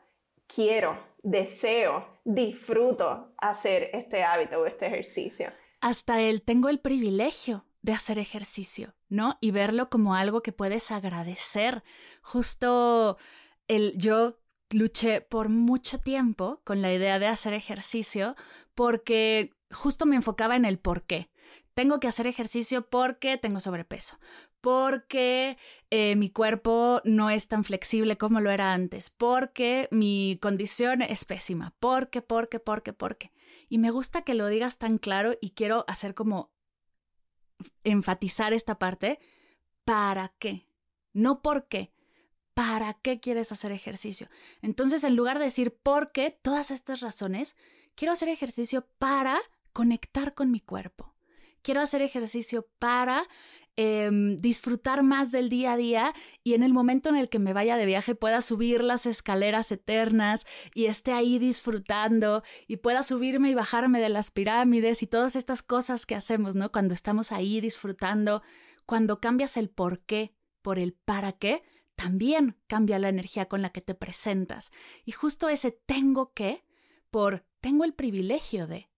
Quiero, 0.47 0.97
deseo, 1.23 2.19
disfruto 2.23 3.33
hacer 3.37 3.89
este 3.93 4.23
hábito 4.23 4.59
o 4.59 4.65
este 4.65 4.87
ejercicio. 4.87 5.51
Hasta 5.81 6.21
el 6.21 6.41
tengo 6.41 6.69
el 6.69 6.79
privilegio 6.79 7.65
de 7.81 7.93
hacer 7.93 8.17
ejercicio, 8.17 8.95
¿no? 9.09 9.37
Y 9.41 9.51
verlo 9.51 9.89
como 9.89 10.15
algo 10.15 10.41
que 10.41 10.51
puedes 10.51 10.91
agradecer. 10.91 11.83
Justo 12.21 13.17
el 13.67 13.97
yo 13.97 14.39
luché 14.71 15.21
por 15.21 15.49
mucho 15.49 15.99
tiempo 15.99 16.61
con 16.63 16.81
la 16.81 16.91
idea 16.91 17.19
de 17.19 17.27
hacer 17.27 17.53
ejercicio 17.53 18.35
porque 18.75 19.53
justo 19.71 20.05
me 20.05 20.15
enfocaba 20.15 20.55
en 20.55 20.65
el 20.65 20.79
por 20.79 21.03
qué. 21.03 21.29
Tengo 21.73 21.99
que 21.99 22.07
hacer 22.07 22.27
ejercicio 22.27 22.89
porque 22.89 23.37
tengo 23.37 23.59
sobrepeso, 23.59 24.17
porque 24.67 25.57
eh, 25.91 26.17
mi 26.17 26.29
cuerpo 26.29 26.99
no 27.05 27.29
es 27.29 27.47
tan 27.47 27.63
flexible 27.63 28.17
como 28.17 28.41
lo 28.41 28.51
era 28.51 28.73
antes, 28.73 29.09
porque 29.09 29.87
mi 29.91 30.37
condición 30.41 31.01
es 31.01 31.23
pésima, 31.23 31.73
porque, 31.79 32.21
porque, 32.21 32.59
porque, 32.59 32.91
porque. 32.91 33.31
Y 33.69 33.77
me 33.77 33.91
gusta 33.91 34.23
que 34.23 34.33
lo 34.33 34.47
digas 34.47 34.77
tan 34.77 34.97
claro 34.97 35.37
y 35.39 35.51
quiero 35.51 35.85
hacer 35.87 36.15
como 36.15 36.51
enfatizar 37.85 38.51
esta 38.51 38.77
parte. 38.77 39.21
¿Para 39.85 40.35
qué? 40.37 40.67
No 41.13 41.41
por 41.41 41.69
qué. 41.69 41.93
¿Para 42.53 42.95
qué 42.95 43.21
quieres 43.21 43.53
hacer 43.53 43.71
ejercicio? 43.71 44.27
Entonces, 44.61 45.05
en 45.05 45.15
lugar 45.15 45.39
de 45.39 45.45
decir 45.45 45.77
por 45.81 46.11
qué, 46.11 46.37
todas 46.41 46.71
estas 46.71 46.99
razones, 46.99 47.55
quiero 47.95 48.11
hacer 48.11 48.27
ejercicio 48.27 48.85
para 48.97 49.39
conectar 49.71 50.33
con 50.33 50.51
mi 50.51 50.59
cuerpo. 50.59 51.15
Quiero 51.61 51.79
hacer 51.79 52.01
ejercicio 52.01 52.67
para 52.79 53.27
em, 53.77 54.35
disfrutar 54.37 55.03
más 55.03 55.31
del 55.31 55.49
día 55.49 55.73
a 55.73 55.77
día 55.77 56.13
y 56.43 56.53
en 56.53 56.63
el 56.63 56.73
momento 56.73 57.07
en 57.07 57.15
el 57.15 57.29
que 57.29 57.39
me 57.39 57.53
vaya 57.53 57.77
de 57.77 57.85
viaje 57.85 58.13
pueda 58.13 58.41
subir 58.41 58.83
las 58.83 59.05
escaleras 59.05 59.71
eternas 59.71 60.45
y 60.73 60.87
esté 60.87 61.13
ahí 61.13 61.39
disfrutando 61.39 62.43
y 62.67 62.77
pueda 62.77 63.03
subirme 63.03 63.49
y 63.49 63.55
bajarme 63.55 64.01
de 64.01 64.09
las 64.09 64.31
pirámides 64.31 65.01
y 65.01 65.07
todas 65.07 65.37
estas 65.37 65.61
cosas 65.61 66.05
que 66.05 66.15
hacemos, 66.15 66.55
¿no? 66.55 66.71
Cuando 66.73 66.93
estamos 66.93 67.31
ahí 67.31 67.61
disfrutando, 67.61 68.43
cuando 68.85 69.21
cambias 69.21 69.55
el 69.55 69.69
por 69.69 70.01
qué 70.01 70.33
por 70.67 70.79
el 70.79 70.91
para 70.91 71.31
qué, 71.31 71.63
también 71.95 72.57
cambia 72.67 72.99
la 72.99 73.07
energía 73.07 73.47
con 73.47 73.61
la 73.61 73.69
que 73.69 73.79
te 73.79 73.95
presentas. 73.95 74.73
Y 75.05 75.13
justo 75.13 75.47
ese 75.47 75.71
tengo 75.71 76.33
que 76.33 76.65
por 77.09 77.45
tengo 77.61 77.85
el 77.85 77.93
privilegio 77.93 78.67
de. 78.67 78.89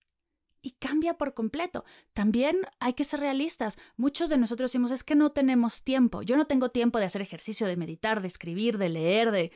Y 0.62 0.72
cambia 0.72 1.16
por 1.18 1.34
completo. 1.34 1.86
También 2.14 2.58
hay 2.80 2.94
que 2.94 3.06
ser 3.06 3.22
realistas. 3.22 3.78
Muchos 3.96 4.30
de 4.30 4.38
nosotros 4.38 4.72
decimos 4.72 4.92
es 4.92 5.04
que 5.04 5.16
no 5.16 5.32
tenemos 5.32 5.84
tiempo. 5.84 6.22
Yo 6.22 6.36
no 6.36 6.48
tengo 6.48 6.70
tiempo 6.70 7.00
de 7.00 7.06
hacer 7.06 7.22
ejercicio, 7.22 7.66
de 7.68 7.78
meditar, 7.78 8.22
de 8.22 8.28
escribir, 8.28 8.78
de 8.78 8.90
leer, 8.90 9.32
de... 9.32 9.52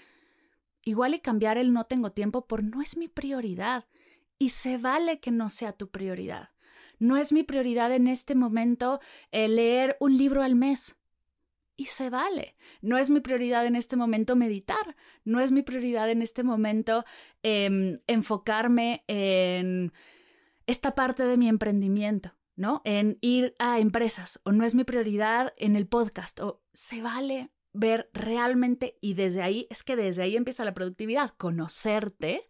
Igual 0.86 1.14
y 1.14 1.20
cambiar 1.20 1.58
el 1.58 1.74
no 1.74 1.86
tengo 1.86 2.12
tiempo 2.12 2.46
por 2.46 2.64
no 2.64 2.82
es 2.82 2.98
mi 2.98 3.08
prioridad. 3.08 3.86
Y 4.40 4.50
se 4.50 4.78
vale 4.78 5.20
que 5.20 5.32
no 5.32 5.50
sea 5.50 5.74
tu 5.74 5.90
prioridad. 5.90 6.50
No 7.00 7.18
es 7.18 7.34
mi 7.34 7.44
prioridad 7.44 7.92
en 7.92 8.08
este 8.08 8.36
momento 8.36 9.02
eh, 9.32 9.48
leer 9.48 9.98
un 10.00 10.18
libro 10.18 10.42
al 10.42 10.56
mes 10.56 10.98
y 11.76 11.86
se 11.86 12.10
vale. 12.10 12.56
No 12.82 12.98
es 12.98 13.10
mi 13.10 13.20
prioridad 13.20 13.66
en 13.66 13.76
este 13.76 13.96
momento 13.96 14.36
meditar, 14.36 14.96
no 15.24 15.40
es 15.40 15.52
mi 15.52 15.64
prioridad 15.64 16.10
en 16.10 16.22
este 16.22 16.44
momento 16.44 17.04
em, 17.42 18.00
enfocarme 18.08 19.04
en 19.08 19.92
esta 20.68 20.96
parte 20.96 21.24
de 21.24 21.38
mi 21.38 21.48
emprendimiento, 21.48 22.36
¿no? 22.56 22.82
En 22.86 23.18
ir 23.22 23.56
a 23.60 23.80
empresas, 23.80 24.40
o 24.44 24.52
no 24.52 24.66
es 24.66 24.76
mi 24.76 24.84
prioridad 24.84 25.54
en 25.58 25.76
el 25.76 25.88
podcast, 25.88 26.40
o 26.40 26.62
se 26.74 27.02
vale 27.02 27.52
ver 27.74 28.10
realmente, 28.14 28.98
y 29.02 29.16
desde 29.16 29.42
ahí, 29.42 29.68
es 29.70 29.84
que 29.84 29.96
desde 29.96 30.24
ahí 30.24 30.36
empieza 30.36 30.66
la 30.66 30.74
productividad, 30.74 31.32
conocerte 31.38 32.48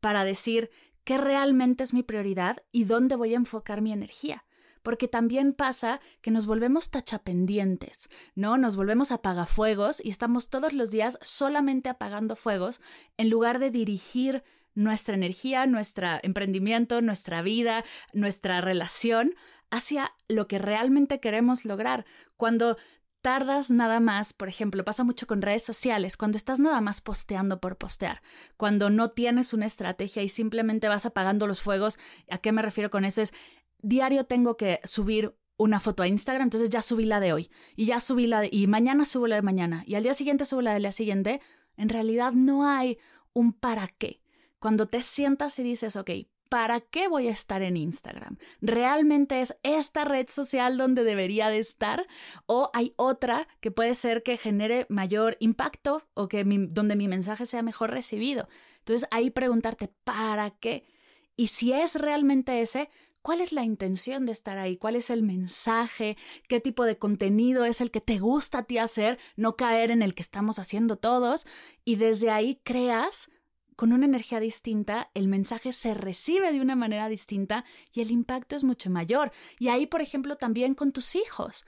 para 0.00 0.24
decir 0.24 0.70
qué 1.04 1.18
realmente 1.18 1.84
es 1.84 1.94
mi 1.94 2.02
prioridad 2.02 2.58
y 2.72 2.84
dónde 2.84 3.16
voy 3.16 3.34
a 3.34 3.38
enfocar 3.38 3.80
mi 3.80 3.92
energía 3.92 4.44
porque 4.86 5.08
también 5.08 5.52
pasa 5.52 6.00
que 6.20 6.30
nos 6.30 6.46
volvemos 6.46 6.92
tachapendientes, 6.92 8.08
¿no? 8.36 8.56
Nos 8.56 8.76
volvemos 8.76 9.10
apagafuegos 9.10 10.00
y 10.00 10.10
estamos 10.10 10.48
todos 10.48 10.74
los 10.74 10.92
días 10.92 11.18
solamente 11.22 11.88
apagando 11.88 12.36
fuegos 12.36 12.80
en 13.16 13.28
lugar 13.28 13.58
de 13.58 13.72
dirigir 13.72 14.44
nuestra 14.76 15.16
energía, 15.16 15.66
nuestro 15.66 16.06
emprendimiento, 16.22 17.02
nuestra 17.02 17.42
vida, 17.42 17.84
nuestra 18.12 18.60
relación 18.60 19.34
hacia 19.70 20.12
lo 20.28 20.46
que 20.46 20.58
realmente 20.58 21.18
queremos 21.18 21.64
lograr. 21.64 22.06
Cuando 22.36 22.76
tardas 23.22 23.70
nada 23.70 23.98
más, 23.98 24.32
por 24.32 24.48
ejemplo, 24.48 24.84
pasa 24.84 25.02
mucho 25.02 25.26
con 25.26 25.42
redes 25.42 25.64
sociales, 25.64 26.16
cuando 26.16 26.36
estás 26.36 26.60
nada 26.60 26.80
más 26.80 27.00
posteando 27.00 27.58
por 27.58 27.76
postear, 27.76 28.22
cuando 28.56 28.88
no 28.88 29.10
tienes 29.10 29.52
una 29.52 29.66
estrategia 29.66 30.22
y 30.22 30.28
simplemente 30.28 30.86
vas 30.86 31.06
apagando 31.06 31.48
los 31.48 31.60
fuegos, 31.60 31.98
¿a 32.30 32.38
qué 32.38 32.52
me 32.52 32.62
refiero 32.62 32.88
con 32.88 33.04
eso? 33.04 33.22
Es 33.22 33.34
diario 33.78 34.26
tengo 34.26 34.56
que 34.56 34.78
subir 34.84 35.34
una 35.56 35.80
foto 35.80 36.04
a 36.04 36.08
Instagram, 36.08 36.44
entonces 36.44 36.70
ya 36.70 36.82
subí 36.82 37.04
la 37.04 37.18
de 37.18 37.32
hoy 37.32 37.50
y 37.74 37.86
ya 37.86 37.98
subí 37.98 38.26
la 38.26 38.42
de, 38.42 38.50
y 38.52 38.66
mañana 38.66 39.04
subo 39.04 39.26
la 39.26 39.36
de 39.36 39.42
mañana 39.42 39.82
y 39.86 39.94
al 39.96 40.02
día 40.02 40.14
siguiente 40.14 40.44
subo 40.44 40.62
la 40.62 40.74
del 40.74 40.82
día 40.82 40.92
siguiente, 40.92 41.40
en 41.76 41.88
realidad 41.88 42.32
no 42.32 42.68
hay 42.68 42.98
un 43.32 43.52
para 43.52 43.88
qué. 43.88 44.22
Cuando 44.66 44.88
te 44.88 45.04
sientas 45.04 45.60
y 45.60 45.62
dices, 45.62 45.94
ok, 45.94 46.10
¿para 46.48 46.80
qué 46.80 47.06
voy 47.06 47.28
a 47.28 47.30
estar 47.30 47.62
en 47.62 47.76
Instagram? 47.76 48.36
¿Realmente 48.60 49.40
es 49.40 49.56
esta 49.62 50.04
red 50.04 50.26
social 50.28 50.76
donde 50.76 51.04
debería 51.04 51.50
de 51.50 51.60
estar? 51.60 52.08
¿O 52.46 52.70
hay 52.74 52.90
otra 52.96 53.46
que 53.60 53.70
puede 53.70 53.94
ser 53.94 54.24
que 54.24 54.36
genere 54.36 54.84
mayor 54.88 55.36
impacto 55.38 56.02
o 56.14 56.26
que 56.26 56.42
donde 56.42 56.96
mi 56.96 57.06
mensaje 57.06 57.46
sea 57.46 57.62
mejor 57.62 57.92
recibido? 57.92 58.48
Entonces 58.80 59.06
ahí 59.12 59.30
preguntarte, 59.30 59.86
¿para 60.02 60.50
qué? 60.50 60.88
Y 61.36 61.46
si 61.46 61.72
es 61.72 61.94
realmente 61.94 62.60
ese, 62.60 62.90
¿Cuál 63.22 63.40
es 63.40 63.52
la 63.52 63.64
intención 63.64 64.24
de 64.24 64.30
estar 64.30 64.56
ahí? 64.56 64.76
¿Cuál 64.76 64.94
es 64.94 65.10
el 65.10 65.24
mensaje? 65.24 66.16
¿Qué 66.48 66.60
tipo 66.60 66.84
de 66.84 66.96
contenido 66.96 67.64
es 67.64 67.80
el 67.80 67.90
que 67.90 68.00
te 68.00 68.20
gusta 68.20 68.58
a 68.58 68.62
ti 68.62 68.78
hacer? 68.78 69.18
No 69.34 69.56
caer 69.56 69.90
en 69.90 70.02
el 70.02 70.14
que 70.14 70.22
estamos 70.22 70.60
haciendo 70.60 70.96
todos. 70.96 71.44
Y 71.84 71.96
desde 71.96 72.30
ahí 72.30 72.60
creas 72.62 73.28
con 73.76 73.92
una 73.92 74.06
energía 74.06 74.40
distinta, 74.40 75.10
el 75.14 75.28
mensaje 75.28 75.72
se 75.72 75.94
recibe 75.94 76.52
de 76.52 76.60
una 76.60 76.74
manera 76.74 77.08
distinta 77.08 77.64
y 77.92 78.00
el 78.00 78.10
impacto 78.10 78.56
es 78.56 78.64
mucho 78.64 78.90
mayor. 78.90 79.30
Y 79.58 79.68
ahí, 79.68 79.86
por 79.86 80.00
ejemplo, 80.00 80.36
también 80.36 80.74
con 80.74 80.92
tus 80.92 81.14
hijos. 81.14 81.66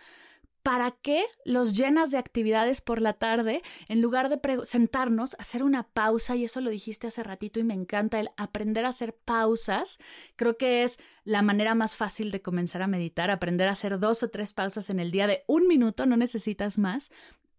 ¿Para 0.62 0.90
qué 0.90 1.24
los 1.44 1.76
llenas 1.76 2.10
de 2.10 2.18
actividades 2.18 2.80
por 2.80 3.00
la 3.00 3.14
tarde 3.14 3.62
en 3.88 4.02
lugar 4.02 4.28
de 4.28 4.38
sentarnos, 4.64 5.34
hacer 5.38 5.62
una 5.62 5.84
pausa? 5.84 6.36
Y 6.36 6.44
eso 6.44 6.60
lo 6.60 6.68
dijiste 6.68 7.06
hace 7.06 7.22
ratito 7.22 7.60
y 7.60 7.64
me 7.64 7.74
encanta 7.74 8.20
el 8.20 8.30
aprender 8.36 8.84
a 8.84 8.88
hacer 8.88 9.14
pausas. 9.14 9.98
Creo 10.36 10.58
que 10.58 10.82
es 10.82 10.98
la 11.24 11.42
manera 11.42 11.74
más 11.74 11.96
fácil 11.96 12.30
de 12.30 12.42
comenzar 12.42 12.82
a 12.82 12.86
meditar, 12.86 13.30
aprender 13.30 13.68
a 13.68 13.72
hacer 13.72 13.98
dos 13.98 14.22
o 14.22 14.28
tres 14.28 14.52
pausas 14.52 14.90
en 14.90 14.98
el 14.98 15.10
día 15.10 15.26
de 15.26 15.44
un 15.46 15.68
minuto, 15.68 16.04
no 16.06 16.16
necesitas 16.16 16.78
más. 16.78 17.10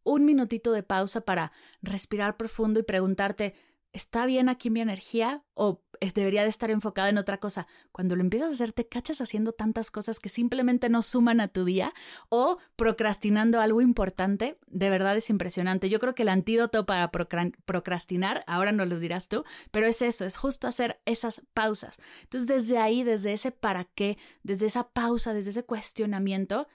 Un 0.04 0.26
minutito 0.26 0.72
de 0.72 0.84
pausa 0.84 1.22
para 1.22 1.52
respirar 1.82 2.38
profundo 2.38 2.80
y 2.80 2.84
preguntarte, 2.84 3.56
¿está 3.94 4.26
bien 4.26 4.50
aquí 4.50 4.70
mi 4.70 4.82
energía? 4.82 5.44
¿O 5.54 5.82
debería 6.14 6.44
de 6.44 6.50
estar 6.50 6.72
enfocada 6.72 7.10
en 7.10 7.18
otra 7.18 7.40
cosa. 7.40 7.68
Cuando 7.92 8.16
lo 8.16 8.22
empiezas 8.22 8.50
a 8.50 8.54
hacer, 8.54 8.72
te 8.72 8.88
cachas 8.88 9.22
haciendo 9.22 9.52
tantas 9.52 9.92
cosas 9.92 10.20
que 10.20 10.30
simplemente 10.30 10.90
no 10.90 11.02
suman 11.02 11.42
a 11.42 11.50
tu 11.50 11.66
día 11.66 11.94
o 12.30 12.58
procrastinando 12.76 13.60
algo 13.60 13.82
importante. 13.82 14.58
De 14.68 14.90
verdad 14.90 15.18
es 15.18 15.30
impresionante. 15.30 15.90
Yo 15.90 16.00
creo 16.00 16.16
que 16.16 16.24
el 16.24 16.30
antídoto 16.30 16.86
para 16.86 17.12
procrastinar, 17.12 18.44
ahora 18.48 18.72
no 18.72 18.86
lo 18.86 19.00
dirás 19.00 19.28
tú, 19.28 19.44
pero 19.72 19.88
es 19.88 20.02
eso, 20.02 20.26
es 20.26 20.38
justo 20.38 20.68
hacer 20.68 21.02
esas 21.06 21.42
pausas. 21.54 22.00
Entonces, 22.24 22.48
desde 22.48 22.78
ahí, 22.78 23.04
desde 23.04 23.34
ese 23.34 23.52
para 23.52 23.86
qué, 23.86 24.18
desde 24.44 24.68
esa 24.68 24.90
pausa, 24.90 25.34
desde 25.34 25.52
ese 25.52 25.64
cuestionamiento, 25.64 26.68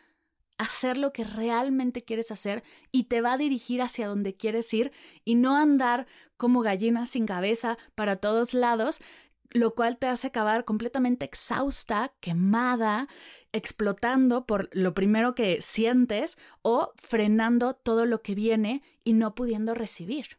hacer 0.58 0.98
lo 0.98 1.12
que 1.12 1.24
realmente 1.24 2.02
quieres 2.02 2.30
hacer 2.30 2.62
y 2.92 3.04
te 3.04 3.20
va 3.20 3.32
a 3.32 3.38
dirigir 3.38 3.82
hacia 3.82 4.06
donde 4.06 4.34
quieres 4.34 4.72
ir 4.72 4.92
y 5.24 5.34
no 5.34 5.56
andar 5.56 6.06
como 6.36 6.60
gallina 6.60 7.06
sin 7.06 7.26
cabeza 7.26 7.78
para 7.94 8.16
todos 8.16 8.54
lados, 8.54 9.00
lo 9.50 9.74
cual 9.74 9.98
te 9.98 10.06
hace 10.06 10.28
acabar 10.28 10.64
completamente 10.64 11.24
exhausta, 11.24 12.12
quemada, 12.20 13.08
explotando 13.52 14.46
por 14.46 14.68
lo 14.72 14.94
primero 14.94 15.34
que 15.34 15.60
sientes 15.60 16.38
o 16.62 16.92
frenando 16.96 17.74
todo 17.74 18.06
lo 18.06 18.22
que 18.22 18.34
viene 18.34 18.82
y 19.04 19.12
no 19.12 19.34
pudiendo 19.34 19.74
recibir. 19.74 20.38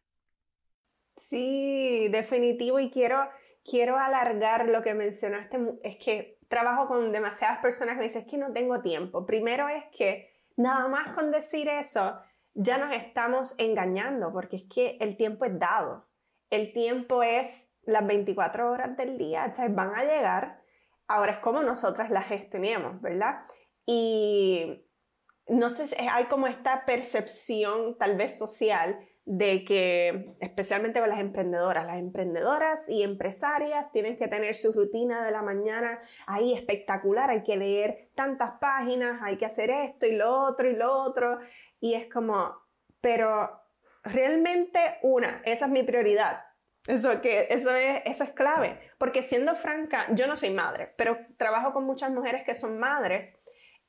Sí, 1.17 2.09
definitivo 2.09 2.79
y 2.79 2.91
quiero 2.91 3.17
quiero 3.65 3.97
alargar 3.97 4.69
lo 4.69 4.81
que 4.83 4.93
mencionaste, 4.93 5.57
es 5.83 5.97
que 5.97 6.37
trabajo 6.55 6.87
con 6.87 7.11
demasiadas 7.11 7.59
personas 7.59 7.95
que 7.95 7.99
me 7.99 8.05
dicen, 8.05 8.21
es 8.21 8.27
que 8.29 8.37
no 8.37 8.53
tengo 8.53 8.81
tiempo. 8.81 9.25
Primero 9.25 9.67
es 9.67 9.83
que 9.91 10.31
nada 10.55 10.87
más 10.87 11.11
con 11.11 11.29
decir 11.29 11.67
eso, 11.67 12.17
ya 12.53 12.77
nos 12.77 12.93
estamos 12.93 13.55
engañando, 13.57 14.31
porque 14.31 14.55
es 14.55 14.63
que 14.73 14.97
el 15.01 15.17
tiempo 15.17 15.43
es 15.43 15.59
dado. 15.59 16.07
El 16.49 16.71
tiempo 16.71 17.23
es 17.23 17.73
las 17.83 18.07
24 18.07 18.71
horas 18.71 18.95
del 18.95 19.17
día, 19.17 19.51
o 19.51 19.69
van 19.71 19.95
a 19.95 20.05
llegar. 20.05 20.61
Ahora 21.07 21.33
es 21.33 21.39
como 21.39 21.61
nosotras 21.61 22.09
las 22.09 22.25
gestionemos, 22.25 23.01
¿verdad? 23.01 23.41
Y 23.85 24.87
no 25.47 25.69
sé, 25.69 25.93
hay 26.09 26.25
como 26.25 26.47
esta 26.47 26.85
percepción 26.85 27.97
tal 27.97 28.15
vez 28.15 28.39
social 28.39 28.97
de 29.25 29.65
que, 29.65 30.35
especialmente 30.39 30.99
con 30.99 31.09
las 31.09 31.19
emprendedoras, 31.19 31.87
las 31.87 31.97
emprendedoras 31.97 32.87
y 32.87 33.01
empresarias 33.01 33.91
tienen 33.91 34.17
que 34.17 34.27
tener 34.27 34.55
su 34.55 34.71
rutina 34.71 35.25
de 35.25 35.31
la 35.31 35.41
mañana 35.41 35.99
ahí 36.27 36.53
espectacular, 36.53 37.31
hay 37.31 37.43
que 37.43 37.57
leer 37.57 38.11
tantas 38.13 38.51
páginas, 38.59 39.21
hay 39.23 39.37
que 39.37 39.45
hacer 39.45 39.71
esto 39.71 40.05
y 40.05 40.15
lo 40.15 40.31
otro 40.31 40.69
y 40.69 40.75
lo 40.75 40.93
otro, 40.93 41.39
y 41.79 41.95
es 41.95 42.07
como, 42.11 42.55
pero 43.01 43.49
realmente 44.03 44.79
una, 45.01 45.41
esa 45.43 45.65
es 45.65 45.71
mi 45.71 45.81
prioridad. 45.81 46.43
Eso, 46.87 47.19
que, 47.19 47.47
eso, 47.49 47.75
es, 47.75 48.03
eso 48.05 48.23
es 48.25 48.29
clave, 48.33 48.79
porque 48.99 49.23
siendo 49.23 49.55
franca, 49.55 50.05
yo 50.11 50.27
no 50.27 50.35
soy 50.35 50.51
madre, 50.51 50.93
pero 50.97 51.17
trabajo 51.37 51.73
con 51.73 51.83
muchas 51.83 52.11
mujeres 52.11 52.43
que 52.45 52.53
son 52.53 52.77
madres 52.77 53.41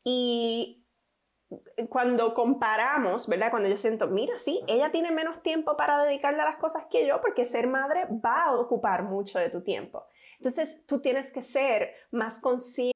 y 0.02 0.85
cuando 1.88 2.34
comparamos, 2.34 3.28
¿verdad? 3.28 3.50
Cuando 3.50 3.68
yo 3.68 3.76
siento, 3.76 4.08
mira, 4.08 4.38
sí, 4.38 4.62
ella 4.66 4.90
tiene 4.90 5.12
menos 5.12 5.42
tiempo 5.42 5.76
para 5.76 6.02
dedicarle 6.02 6.42
a 6.42 6.44
las 6.44 6.56
cosas 6.56 6.86
que 6.90 7.06
yo 7.06 7.20
porque 7.20 7.44
ser 7.44 7.66
madre 7.66 8.06
va 8.24 8.44
a 8.44 8.54
ocupar 8.54 9.04
mucho 9.04 9.38
de 9.38 9.50
tu 9.50 9.62
tiempo. 9.62 10.04
Entonces, 10.38 10.84
tú 10.86 11.00
tienes 11.00 11.32
que 11.32 11.42
ser 11.42 11.94
más 12.10 12.40
consciente 12.40 12.95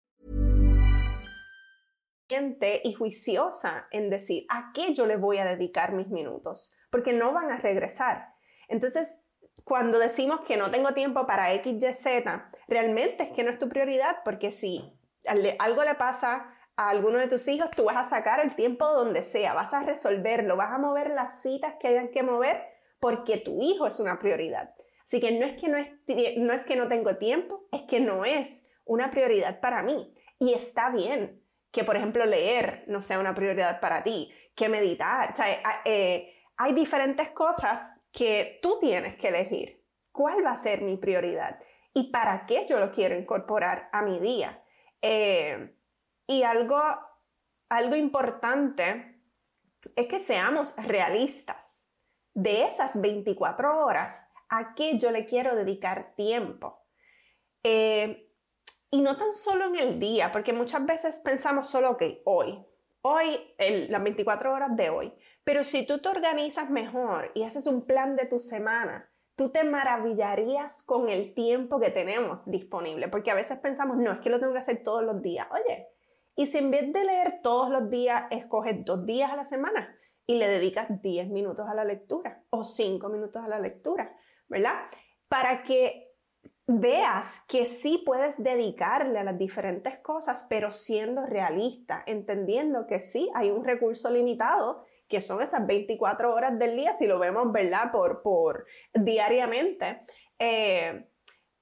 Y 2.83 2.93
juiciosa 2.93 3.87
en 3.91 4.09
decir 4.09 4.45
a 4.49 4.71
qué 4.73 4.93
yo 4.93 5.05
le 5.05 5.17
voy 5.17 5.37
a 5.37 5.45
dedicar 5.45 5.93
mis 5.93 6.07
minutos, 6.07 6.75
porque 6.89 7.13
no 7.13 7.33
van 7.33 7.51
a 7.51 7.57
regresar. 7.57 8.33
Entonces, 8.67 9.23
cuando 9.63 9.99
decimos 9.99 10.41
que 10.41 10.57
no 10.57 10.71
tengo 10.71 10.93
tiempo 10.93 11.25
para 11.25 11.53
X, 11.53 11.73
Y, 11.81 11.93
Z, 11.93 12.51
realmente 12.67 13.23
es 13.23 13.29
que 13.31 13.43
no 13.43 13.51
es 13.51 13.59
tu 13.59 13.69
prioridad, 13.69 14.17
porque 14.23 14.51
si 14.51 14.97
algo 15.59 15.83
le 15.83 15.95
pasa 15.95 16.53
a 16.75 16.89
alguno 16.89 17.19
de 17.19 17.27
tus 17.27 17.47
hijos, 17.47 17.69
tú 17.71 17.85
vas 17.85 17.97
a 17.97 18.05
sacar 18.05 18.39
el 18.39 18.55
tiempo 18.55 18.87
donde 18.87 19.23
sea, 19.23 19.53
vas 19.53 19.73
a 19.73 19.83
resolverlo, 19.83 20.57
vas 20.57 20.71
a 20.71 20.77
mover 20.77 21.11
las 21.11 21.41
citas 21.41 21.75
que 21.79 21.87
hayan 21.87 22.09
que 22.09 22.23
mover, 22.23 22.61
porque 22.99 23.37
tu 23.37 23.61
hijo 23.61 23.87
es 23.87 23.99
una 23.99 24.19
prioridad. 24.19 24.73
Así 25.05 25.19
que 25.19 25.37
no 25.37 25.45
es 25.45 25.59
que 25.59 25.67
no, 25.67 25.77
es, 25.77 25.89
no 26.37 26.53
es 26.53 26.63
que 26.63 26.75
no 26.75 26.87
tengo 26.87 27.17
tiempo, 27.17 27.67
es 27.71 27.81
que 27.83 27.99
no 27.99 28.23
es 28.23 28.69
una 28.85 29.11
prioridad 29.11 29.59
para 29.59 29.83
mí. 29.83 30.13
Y 30.39 30.53
está 30.53 30.89
bien, 30.89 31.40
que, 31.71 31.83
por 31.83 31.95
ejemplo, 31.95 32.25
leer 32.25 32.83
no 32.87 33.01
sea 33.01 33.19
una 33.19 33.33
prioridad 33.33 33.79
para 33.79 34.03
ti, 34.03 34.31
que 34.55 34.69
meditar. 34.69 35.31
O 35.31 35.33
sea, 35.33 35.51
eh, 35.51 35.61
eh, 35.85 36.35
hay 36.57 36.73
diferentes 36.73 37.29
cosas 37.31 38.01
que 38.11 38.59
tú 38.61 38.77
tienes 38.79 39.15
que 39.15 39.29
elegir. 39.29 39.83
¿Cuál 40.11 40.45
va 40.45 40.51
a 40.51 40.57
ser 40.57 40.81
mi 40.81 40.97
prioridad? 40.97 41.59
¿Y 41.93 42.11
para 42.11 42.45
qué 42.45 42.65
yo 42.67 42.79
lo 42.79 42.91
quiero 42.91 43.17
incorporar 43.17 43.89
a 43.93 44.01
mi 44.01 44.19
día? 44.19 44.61
Eh, 45.01 45.75
y 46.27 46.43
algo, 46.43 46.79
algo 47.69 47.95
importante 47.95 49.21
es 49.95 50.07
que 50.07 50.19
seamos 50.19 50.75
realistas. 50.77 51.87
De 52.33 52.65
esas 52.65 52.99
24 53.01 53.85
horas, 53.85 54.33
¿a 54.49 54.73
qué 54.75 54.97
yo 54.97 55.11
le 55.11 55.25
quiero 55.25 55.55
dedicar 55.55 56.13
tiempo? 56.15 56.85
Y 58.91 59.01
no 59.01 59.17
tan 59.17 59.33
solo 59.33 59.67
en 59.67 59.77
el 59.77 59.99
día, 59.99 60.33
porque 60.33 60.51
muchas 60.51 60.85
veces 60.85 61.19
pensamos 61.19 61.69
solo, 61.69 61.95
que 61.95 62.21
hoy, 62.25 62.61
hoy, 63.01 63.39
las 63.87 64.03
24 64.03 64.53
horas 64.53 64.75
de 64.75 64.89
hoy. 64.89 65.13
Pero 65.45 65.63
si 65.63 65.87
tú 65.87 65.99
te 65.99 66.09
organizas 66.09 66.69
mejor 66.69 67.31
y 67.33 67.43
haces 67.43 67.67
un 67.67 67.85
plan 67.87 68.17
de 68.17 68.25
tu 68.25 68.37
semana, 68.37 69.09
tú 69.37 69.49
te 69.49 69.63
maravillarías 69.63 70.83
con 70.83 71.09
el 71.09 71.33
tiempo 71.33 71.79
que 71.79 71.89
tenemos 71.89 72.51
disponible, 72.51 73.07
porque 73.07 73.31
a 73.31 73.35
veces 73.35 73.59
pensamos, 73.59 73.95
no, 73.97 74.11
es 74.11 74.19
que 74.19 74.29
lo 74.29 74.39
tengo 74.39 74.51
que 74.51 74.59
hacer 74.59 74.83
todos 74.83 75.03
los 75.03 75.21
días. 75.21 75.47
Oye, 75.51 75.87
y 76.35 76.47
si 76.47 76.57
en 76.57 76.69
vez 76.69 76.91
de 76.91 77.05
leer 77.05 77.39
todos 77.41 77.69
los 77.69 77.89
días, 77.89 78.25
escoges 78.29 78.83
dos 78.83 79.05
días 79.05 79.31
a 79.31 79.37
la 79.37 79.45
semana 79.45 79.95
y 80.27 80.35
le 80.35 80.47
dedicas 80.47 81.01
10 81.01 81.29
minutos 81.29 81.67
a 81.67 81.73
la 81.73 81.85
lectura 81.85 82.43
o 82.49 82.63
5 82.63 83.09
minutos 83.09 83.43
a 83.43 83.47
la 83.47 83.59
lectura, 83.59 84.15
¿verdad? 84.47 84.75
Para 85.27 85.63
que 85.63 86.10
veas 86.67 87.43
que 87.47 87.65
sí 87.65 88.01
puedes 88.05 88.41
dedicarle 88.41 89.19
a 89.19 89.23
las 89.23 89.37
diferentes 89.37 89.99
cosas, 89.99 90.45
pero 90.49 90.71
siendo 90.71 91.25
realista, 91.25 92.03
entendiendo 92.05 92.87
que 92.87 92.99
sí 92.99 93.29
hay 93.33 93.51
un 93.51 93.63
recurso 93.63 94.09
limitado, 94.09 94.85
que 95.07 95.21
son 95.21 95.41
esas 95.41 95.67
24 95.67 96.33
horas 96.33 96.57
del 96.57 96.77
día, 96.77 96.93
si 96.93 97.07
lo 97.07 97.19
vemos, 97.19 97.51
¿verdad? 97.51 97.91
Por, 97.91 98.21
por 98.21 98.65
diariamente, 98.93 100.01
eh, 100.39 101.07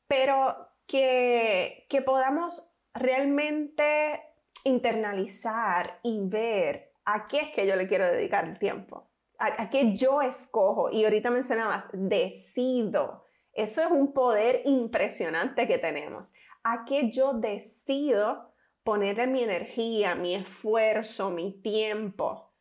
pero 0.08 0.56
que, 0.86 1.86
que 1.90 2.02
podamos 2.02 2.76
realmente 2.94 4.24
internalizar 4.66 6.00
y 6.04 6.20
ver 6.24 6.92
a 7.06 7.28
qué 7.28 7.40
es 7.40 7.50
que 7.52 7.66
yo 7.66 7.76
le 7.76 7.88
quiero 7.88 8.06
dedicar 8.06 8.46
el 8.46 8.60
tiempo, 8.60 9.10
a, 9.40 9.64
a 9.64 9.70
qué 9.70 9.96
yo 9.96 10.22
escojo. 10.22 10.92
Y 10.92 11.06
ahorita 11.06 11.32
mencionabas, 11.32 11.90
decido 11.94 13.24
eso 13.62 13.82
es 13.82 13.92
un 13.92 14.14
poder 14.14 14.62
impresionante 14.66 15.68
que 15.68 15.78
tenemos. 15.78 16.34
¿A 16.64 16.86
qué 16.86 17.12
yo 17.12 17.34
decido 17.34 18.54
ponerle 18.84 19.28
mi 19.28 19.44
energía, 19.44 20.16
mi 20.16 20.36
esfuerzo, 20.36 21.30
mi 21.30 21.62
tiempo? 21.62 22.54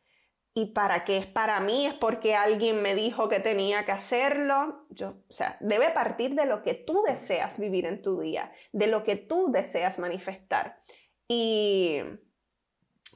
¿Y 0.53 0.73
para 0.73 1.05
qué 1.05 1.17
es 1.17 1.25
para 1.25 1.59
mí? 1.59 1.85
¿Es 1.85 1.93
porque 1.93 2.35
alguien 2.35 2.81
me 2.81 2.95
dijo 2.95 3.29
que 3.29 3.39
tenía 3.39 3.85
que 3.85 3.93
hacerlo? 3.93 4.85
Yo, 4.89 5.11
o 5.29 5.31
sea, 5.31 5.55
debe 5.61 5.89
partir 5.91 6.35
de 6.35 6.45
lo 6.45 6.63
que 6.63 6.73
tú 6.73 7.03
deseas 7.07 7.59
vivir 7.59 7.85
en 7.85 8.01
tu 8.01 8.19
día, 8.19 8.51
de 8.73 8.87
lo 8.87 9.03
que 9.03 9.15
tú 9.15 9.51
deseas 9.51 9.99
manifestar. 9.99 10.81
Y 11.27 12.01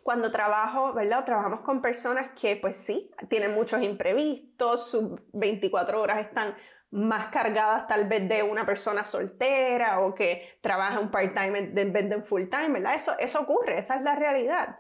cuando 0.04 0.32
trabajo, 0.32 0.94
¿verdad? 0.94 1.26
Trabajamos 1.26 1.62
con 1.62 1.82
personas 1.82 2.32
que, 2.40 2.56
pues 2.56 2.78
sí, 2.78 3.10
tienen 3.30 3.54
muchos 3.54 3.82
imprevistos, 3.82 4.90
sus 4.90 5.20
24 5.34 6.02
horas 6.02 6.26
están 6.26 6.56
más 6.94 7.28
cargadas 7.28 7.88
tal 7.88 8.08
vez 8.08 8.30
de 8.30 8.44
una 8.44 8.68
persona 8.68 9.04
soltera 9.04 10.00
o 10.02 10.14
que 10.14 10.58
trabaja 10.62 11.00
un 11.00 11.10
part-time 11.10 11.72
en 11.76 11.92
vez 11.92 12.08
de 12.08 12.16
un 12.16 12.24
full-time, 12.24 12.70
¿verdad? 12.70 12.94
Eso, 12.94 13.14
eso 13.18 13.42
ocurre, 13.42 13.80
esa 13.80 13.96
es 13.96 14.04
la 14.04 14.16
realidad. 14.16 14.78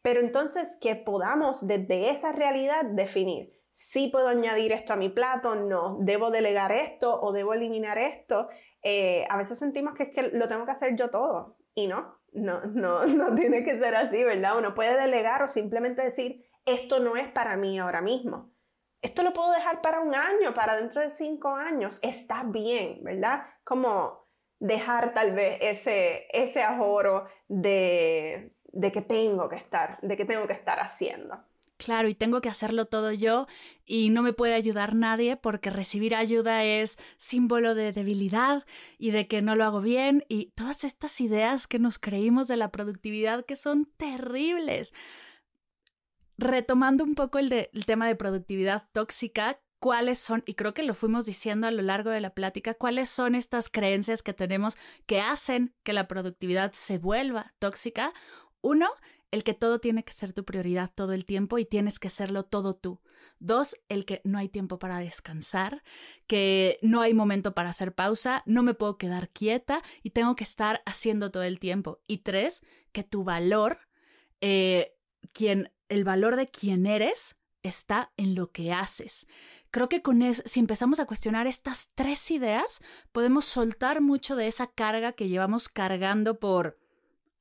Pero 0.00 0.20
entonces 0.20 0.78
que 0.80 0.94
podamos 0.94 1.66
desde 1.66 2.10
esa 2.10 2.30
realidad 2.30 2.84
definir, 2.84 3.50
sí 3.70 4.08
puedo 4.12 4.28
añadir 4.28 4.70
esto 4.70 4.92
a 4.92 4.96
mi 4.96 5.08
plato, 5.08 5.56
no, 5.56 5.98
debo 6.00 6.30
delegar 6.30 6.70
esto 6.70 7.20
o 7.20 7.32
debo 7.32 7.52
eliminar 7.52 7.98
esto. 7.98 8.48
Eh, 8.82 9.26
a 9.28 9.36
veces 9.36 9.58
sentimos 9.58 9.94
que 9.94 10.04
es 10.04 10.14
que 10.14 10.22
lo 10.22 10.46
tengo 10.46 10.64
que 10.64 10.70
hacer 10.70 10.94
yo 10.94 11.10
todo 11.10 11.56
y 11.74 11.88
no, 11.88 12.16
no, 12.32 12.60
no, 12.66 13.04
no 13.06 13.34
tiene 13.34 13.64
que 13.64 13.76
ser 13.76 13.96
así, 13.96 14.22
¿verdad? 14.22 14.56
Uno 14.56 14.72
puede 14.72 14.96
delegar 14.96 15.42
o 15.42 15.48
simplemente 15.48 16.02
decir, 16.02 16.46
esto 16.64 17.00
no 17.00 17.16
es 17.16 17.28
para 17.32 17.56
mí 17.56 17.78
ahora 17.80 18.02
mismo. 18.02 18.52
Esto 19.02 19.22
lo 19.22 19.32
puedo 19.32 19.52
dejar 19.52 19.82
para 19.82 20.00
un 20.00 20.14
año, 20.14 20.54
para 20.54 20.76
dentro 20.76 21.00
de 21.00 21.10
cinco 21.10 21.54
años. 21.54 21.98
Está 22.02 22.42
bien, 22.44 23.02
¿verdad? 23.02 23.46
Como 23.64 24.26
dejar 24.58 25.14
tal 25.14 25.34
vez 25.34 25.58
ese, 25.60 26.26
ese 26.32 26.62
ahorro 26.62 27.28
de, 27.48 28.52
de 28.64 28.92
que 28.92 29.02
tengo 29.02 29.48
que 29.48 29.56
estar, 29.56 30.00
de 30.00 30.16
que 30.16 30.24
tengo 30.24 30.46
que 30.46 30.54
estar 30.54 30.80
haciendo. 30.80 31.38
Claro, 31.78 32.08
y 32.08 32.14
tengo 32.14 32.40
que 32.40 32.48
hacerlo 32.48 32.86
todo 32.86 33.12
yo 33.12 33.46
y 33.84 34.08
no 34.08 34.22
me 34.22 34.32
puede 34.32 34.54
ayudar 34.54 34.94
nadie 34.94 35.36
porque 35.36 35.68
recibir 35.68 36.14
ayuda 36.14 36.64
es 36.64 36.98
símbolo 37.18 37.74
de 37.74 37.92
debilidad 37.92 38.64
y 38.98 39.10
de 39.10 39.28
que 39.28 39.42
no 39.42 39.56
lo 39.56 39.64
hago 39.64 39.82
bien 39.82 40.24
y 40.28 40.52
todas 40.54 40.84
estas 40.84 41.20
ideas 41.20 41.66
que 41.66 41.78
nos 41.78 41.98
creímos 41.98 42.48
de 42.48 42.56
la 42.56 42.72
productividad 42.72 43.44
que 43.44 43.56
son 43.56 43.90
terribles. 43.98 44.94
Retomando 46.38 47.04
un 47.04 47.14
poco 47.14 47.38
el, 47.38 47.68
tema 47.86 48.06
de 48.06 48.16
productividad 48.16 48.88
tóxica, 48.92 49.60
cuáles 49.78 50.18
son, 50.18 50.42
y 50.46 50.54
creo 50.54 50.74
que 50.74 50.82
lo 50.82 50.94
fuimos 50.94 51.26
diciendo 51.26 51.66
a 51.66 51.70
lo 51.70 51.82
largo 51.82 52.10
de 52.10 52.20
la 52.20 52.34
plática, 52.34 52.74
cuáles 52.74 53.08
son 53.08 53.34
estas 53.34 53.68
creencias 53.68 54.22
que 54.22 54.34
tenemos 54.34 54.76
que 55.06 55.20
hacen 55.20 55.74
que 55.82 55.92
la 55.92 56.08
productividad 56.08 56.72
se 56.72 56.98
vuelva 56.98 57.54
tóxica. 57.58 58.12
Uno, 58.60 58.88
el 59.30 59.44
que 59.44 59.54
todo 59.54 59.80
tiene 59.80 60.04
que 60.04 60.12
ser 60.12 60.32
tu 60.32 60.44
prioridad 60.44 60.90
todo 60.94 61.12
el 61.12 61.26
tiempo 61.26 61.58
y 61.58 61.64
tienes 61.64 61.98
que 61.98 62.10
serlo 62.10 62.44
todo 62.44 62.74
tú. 62.74 63.00
Dos, 63.38 63.76
el 63.88 64.04
que 64.04 64.22
no 64.24 64.38
hay 64.38 64.48
tiempo 64.48 64.78
para 64.78 64.98
descansar, 64.98 65.82
que 66.26 66.78
no 66.80 67.00
hay 67.00 67.12
momento 67.12 67.54
para 67.54 67.70
hacer 67.70 67.94
pausa, 67.94 68.42
no 68.46 68.62
me 68.62 68.74
puedo 68.74 68.96
quedar 68.98 69.28
quieta 69.30 69.82
y 70.02 70.10
tengo 70.10 70.36
que 70.36 70.44
estar 70.44 70.82
haciendo 70.86 71.30
todo 71.30 71.42
el 71.42 71.58
tiempo. 71.58 72.00
Y 72.06 72.18
tres, 72.18 72.64
que 72.92 73.04
tu 73.04 73.24
valor, 73.24 73.78
eh, 74.40 74.94
quien, 75.32 75.70
el 75.88 76.04
valor 76.04 76.36
de 76.36 76.48
quién 76.48 76.86
eres, 76.86 77.36
está 77.62 78.12
en 78.16 78.34
lo 78.34 78.50
que 78.52 78.72
haces. 78.72 79.26
Creo 79.70 79.88
que 79.88 80.02
con 80.02 80.22
eso, 80.22 80.42
si 80.46 80.60
empezamos 80.60 81.00
a 81.00 81.06
cuestionar 81.06 81.46
estas 81.46 81.90
tres 81.94 82.30
ideas, 82.30 82.80
podemos 83.12 83.44
soltar 83.44 84.00
mucho 84.00 84.36
de 84.36 84.46
esa 84.46 84.68
carga 84.68 85.12
que 85.12 85.28
llevamos 85.28 85.68
cargando 85.68 86.38
por 86.38 86.78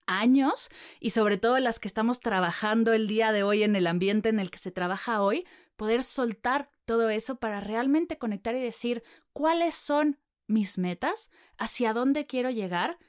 años 0.08 0.70
y 1.00 1.12
sobre 1.12 1.38
todo 1.38 1.58
las 1.60 1.80
que 1.80 1.88
estamos 1.88 2.20
trabajando 2.20 2.94
el 2.94 3.08
día 3.08 3.32
de 3.32 3.44
hoy 3.44 3.64
en 3.64 3.76
el 3.76 3.88
ambiente 3.88 4.30
en 4.30 4.40
el 4.40 4.52
que 4.52 4.60
se 4.60 4.72
trabaja 4.72 5.22
hoy, 5.22 5.46
poder 5.76 6.04
soltar 6.04 6.70
todo 6.86 7.10
eso 7.10 7.38
para 7.38 7.60
realmente 7.60 8.18
conectar 8.18 8.56
y 8.56 8.60
decir 8.60 9.04
cuáles 9.34 9.76
son 9.76 10.20
mis 10.48 10.78
metas, 10.78 11.32
hacia 11.58 11.94
dónde 11.94 12.26
quiero 12.26 12.52
llegar 12.52 13.00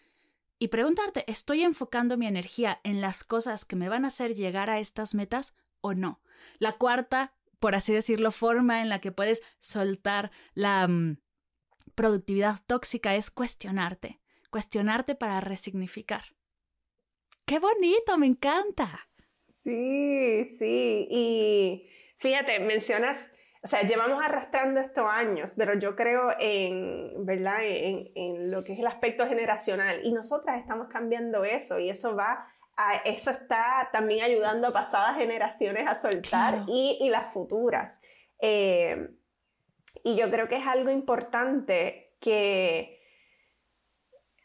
y 0.58 0.68
preguntarte, 0.68 1.30
¿estoy 1.30 1.62
enfocando 1.62 2.16
mi 2.16 2.26
energía 2.26 2.80
en 2.82 3.00
las 3.00 3.24
cosas 3.24 3.64
que 3.64 3.76
me 3.76 3.88
van 3.88 4.04
a 4.04 4.08
hacer 4.08 4.34
llegar 4.34 4.70
a 4.70 4.78
estas 4.78 5.14
metas 5.14 5.54
o 5.80 5.94
no? 5.94 6.22
La 6.58 6.72
cuarta, 6.72 7.34
por 7.58 7.74
así 7.74 7.92
decirlo, 7.92 8.30
forma 8.30 8.80
en 8.80 8.88
la 8.88 9.00
que 9.00 9.12
puedes 9.12 9.42
soltar 9.58 10.30
la 10.54 10.88
mm, 10.88 11.18
productividad 11.94 12.60
tóxica 12.66 13.14
es 13.16 13.30
cuestionarte, 13.30 14.20
cuestionarte 14.50 15.14
para 15.14 15.40
resignificar. 15.40 16.24
¡Qué 17.44 17.58
bonito! 17.58 18.16
Me 18.16 18.26
encanta. 18.26 19.06
Sí, 19.62 20.44
sí. 20.58 21.06
Y 21.10 21.88
fíjate, 22.16 22.60
mencionas, 22.60 23.30
o 23.66 23.68
sea, 23.68 23.82
llevamos 23.82 24.22
arrastrando 24.22 24.78
estos 24.78 25.10
años, 25.10 25.54
pero 25.56 25.74
yo 25.74 25.96
creo 25.96 26.30
en, 26.38 27.26
¿verdad? 27.26 27.64
En, 27.64 28.12
en, 28.14 28.48
lo 28.52 28.62
que 28.62 28.74
es 28.74 28.78
el 28.78 28.86
aspecto 28.86 29.26
generacional. 29.26 30.02
Y 30.04 30.12
nosotras 30.12 30.60
estamos 30.60 30.86
cambiando 30.86 31.42
eso 31.42 31.80
y 31.80 31.90
eso 31.90 32.14
va 32.14 32.46
a, 32.76 32.94
eso 32.98 33.32
está 33.32 33.88
también 33.92 34.22
ayudando 34.22 34.68
a 34.68 34.72
pasadas 34.72 35.16
generaciones 35.16 35.84
a 35.88 35.96
soltar 35.96 36.62
y, 36.68 36.96
y, 37.00 37.10
las 37.10 37.32
futuras. 37.32 38.02
Eh, 38.40 39.08
y 40.04 40.14
yo 40.14 40.30
creo 40.30 40.46
que 40.46 40.58
es 40.58 40.66
algo 40.68 40.90
importante 40.90 42.14
que... 42.20 43.02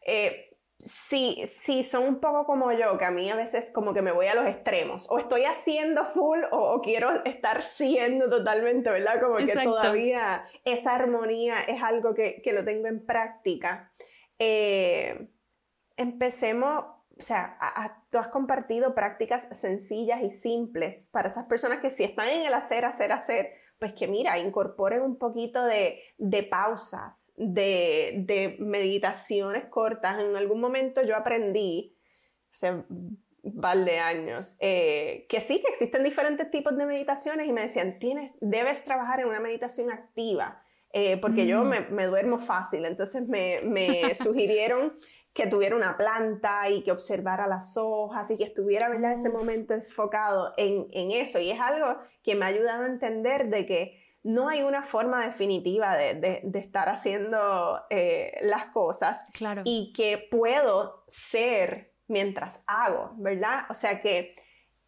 Eh, 0.04 0.51
si, 0.84 1.44
si 1.48 1.84
son 1.84 2.04
un 2.04 2.20
poco 2.20 2.46
como 2.46 2.72
yo, 2.72 2.98
que 2.98 3.06
a 3.06 3.12
mí 3.12 3.30
a 3.30 3.36
veces 3.36 3.72
como 3.72 3.94
que 3.94 4.02
me 4.02 4.12
voy 4.12 4.28
a 4.28 4.36
los 4.36 4.46
extremos, 4.46 5.10
o 5.10 5.20
estoy 5.20 5.46
haciendo 5.46 6.06
full 6.06 6.40
o, 6.52 6.82
quiero 6.82 7.24
estar 7.26 7.62
siendo 7.62 8.30
totalmente, 8.30 8.90
¿verdad? 8.90 9.22
Como 9.22 9.38
que 9.38 9.54
todavía 9.54 10.46
esa 10.66 10.96
armonía 10.96 11.62
es 11.62 11.82
algo 11.82 12.14
que, 12.14 12.42
que 12.44 12.54
lo 12.54 12.66
tengo 12.66 12.88
en 12.88 13.06
práctica. 13.06 13.92
Eh, 14.40 15.28
empecemos, 15.98 16.86
o 17.18 17.22
sea, 17.22 17.58
tú 18.10 18.18
has 18.18 18.30
compartido 18.30 18.96
prácticas 18.96 19.48
sencillas 19.58 20.24
y 20.24 20.32
simples 20.32 21.10
para 21.12 21.30
esas 21.30 21.46
personas 21.46 21.80
que 21.80 21.92
si 21.92 22.04
están 22.04 22.30
en 22.30 22.48
el 22.48 22.54
hacer, 22.54 22.86
hacer, 22.86 23.12
hacer, 23.12 23.54
pues 23.82 23.94
que 23.94 24.08
mira, 24.08 24.38
incorporen 24.38 25.02
un 25.02 25.18
poquito 25.18 25.66
de, 25.66 26.04
pausas, 26.52 27.34
de, 27.36 28.56
meditaciones 28.60 29.66
cortas. 29.72 30.20
En 30.20 30.36
algún 30.36 30.62
momento 30.62 31.02
yo 31.02 31.16
aprendí, 31.16 31.98
hace 32.54 32.74
un 32.74 33.60
par 33.60 33.84
de 33.84 33.98
años, 33.98 34.56
eh, 34.60 35.26
que 35.28 35.42
sí, 35.42 35.60
que 35.62 35.70
existen 35.70 36.04
diferentes 36.04 36.52
tipos 36.52 36.78
de 36.78 36.86
meditaciones 36.86 37.48
y 37.48 37.54
me 37.54 37.64
decían, 37.64 37.98
tienes, 37.98 38.34
debes 38.40 38.86
trabajar 38.86 39.20
en 39.22 39.30
una 39.30 39.40
meditación 39.40 39.90
activa, 39.90 40.62
eh, 40.94 41.18
porque 41.18 41.48
yo 41.48 41.64
mm. 41.64 41.92
me, 41.92 42.06
duermo 42.06 42.38
fácil, 42.38 42.86
entonces 42.86 43.28
me, 43.28 43.62
me 43.64 44.14
sugirieron 44.14 44.94
que 45.34 45.48
tuviera 45.48 45.76
una 45.76 45.96
planta 45.96 46.70
y 46.70 46.84
que 46.84 46.92
observara 46.92 47.48
las 47.48 47.78
hojas 47.78 48.30
y 48.32 48.38
que 48.38 48.44
estuviera 48.44 48.94
en 48.94 49.06
ese 49.06 49.30
momento 49.30 49.74
enfocado 49.74 50.54
en, 50.58 50.90
eso. 51.12 51.40
Y 51.40 51.52
es 51.52 51.60
algo 51.60 51.98
que 52.24 52.36
me 52.36 52.46
ha 52.46 52.50
ayudado 52.50 52.84
a 52.84 52.88
entender 52.88 53.50
de 53.50 53.66
que 53.66 54.02
no 54.24 54.50
hay 54.50 54.62
una 54.62 54.84
forma 54.84 55.26
definitiva 55.26 55.96
de, 55.96 56.42
estar 56.54 56.90
haciendo 56.90 57.82
eh, 57.90 58.38
las 58.42 58.66
cosas 58.66 59.26
claro. 59.34 59.64
y 59.66 59.94
que 59.96 60.28
puedo 60.30 61.06
ser 61.08 61.94
mientras 62.08 62.64
hago, 62.68 63.14
¿verdad? 63.16 63.64
O 63.70 63.74
sea 63.74 64.02
que, 64.02 64.36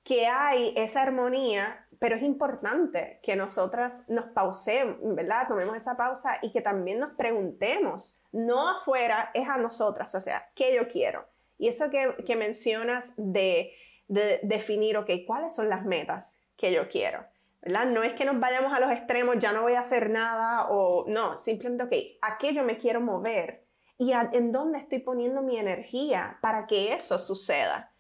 que 0.04 0.28
hay 0.28 0.74
esa 0.76 1.04
armonía, 1.04 1.83
pero 2.04 2.18
es 2.18 2.24
importante 2.24 3.22
que 3.24 3.38
nosotras 3.38 4.04
nos 4.10 4.26
pausemos, 4.34 4.98
¿verdad? 5.16 5.48
Tomemos 5.48 5.78
esa 5.78 5.96
pausa 5.96 6.38
y 6.42 6.52
que 6.52 6.60
también 6.60 7.00
nos 7.00 7.14
preguntemos 7.14 8.20
no 8.34 8.68
afuera, 8.72 9.32
es 9.34 9.48
a 9.48 9.56
nosotras, 9.56 10.14
o 10.14 10.20
sea, 10.20 10.50
¿qué 10.54 10.76
yo 10.76 10.90
quiero? 10.90 11.26
Y 11.58 11.70
eso 11.70 11.86
que, 11.90 12.36
mencionas 12.36 13.14
de, 13.16 13.72
definir, 14.10 14.98
ok, 14.98 15.12
¿cuáles 15.26 15.56
son 15.56 15.70
las 15.70 15.86
metas 15.86 16.44
que 16.58 16.74
yo 16.74 16.90
quiero? 16.90 17.24
¿verdad? 17.62 17.86
No 17.86 18.04
es 18.04 18.16
que 18.16 18.26
nos 18.26 18.38
vayamos 18.38 18.74
a 18.74 18.82
los 18.82 18.92
extremos, 18.92 19.40
ya 19.40 19.54
no 19.54 19.62
voy 19.62 19.76
a 19.76 19.80
hacer 19.80 20.10
nada 20.10 20.68
o 20.72 21.06
no, 21.08 21.38
simplemente, 21.38 21.86
ok, 21.86 21.94
¿a 22.22 22.38
qué 22.38 22.54
yo 22.54 22.66
me 22.66 22.80
quiero 22.80 23.00
mover? 23.00 23.64
¿Y 23.98 24.12
en 24.12 24.52
dónde 24.52 24.80
estoy 24.80 25.00
poniendo 25.00 25.42
mi 25.42 25.58
energía 25.58 26.38
para 26.42 26.68
que 26.68 26.96
eso 26.96 27.18
suceda? 27.18 27.94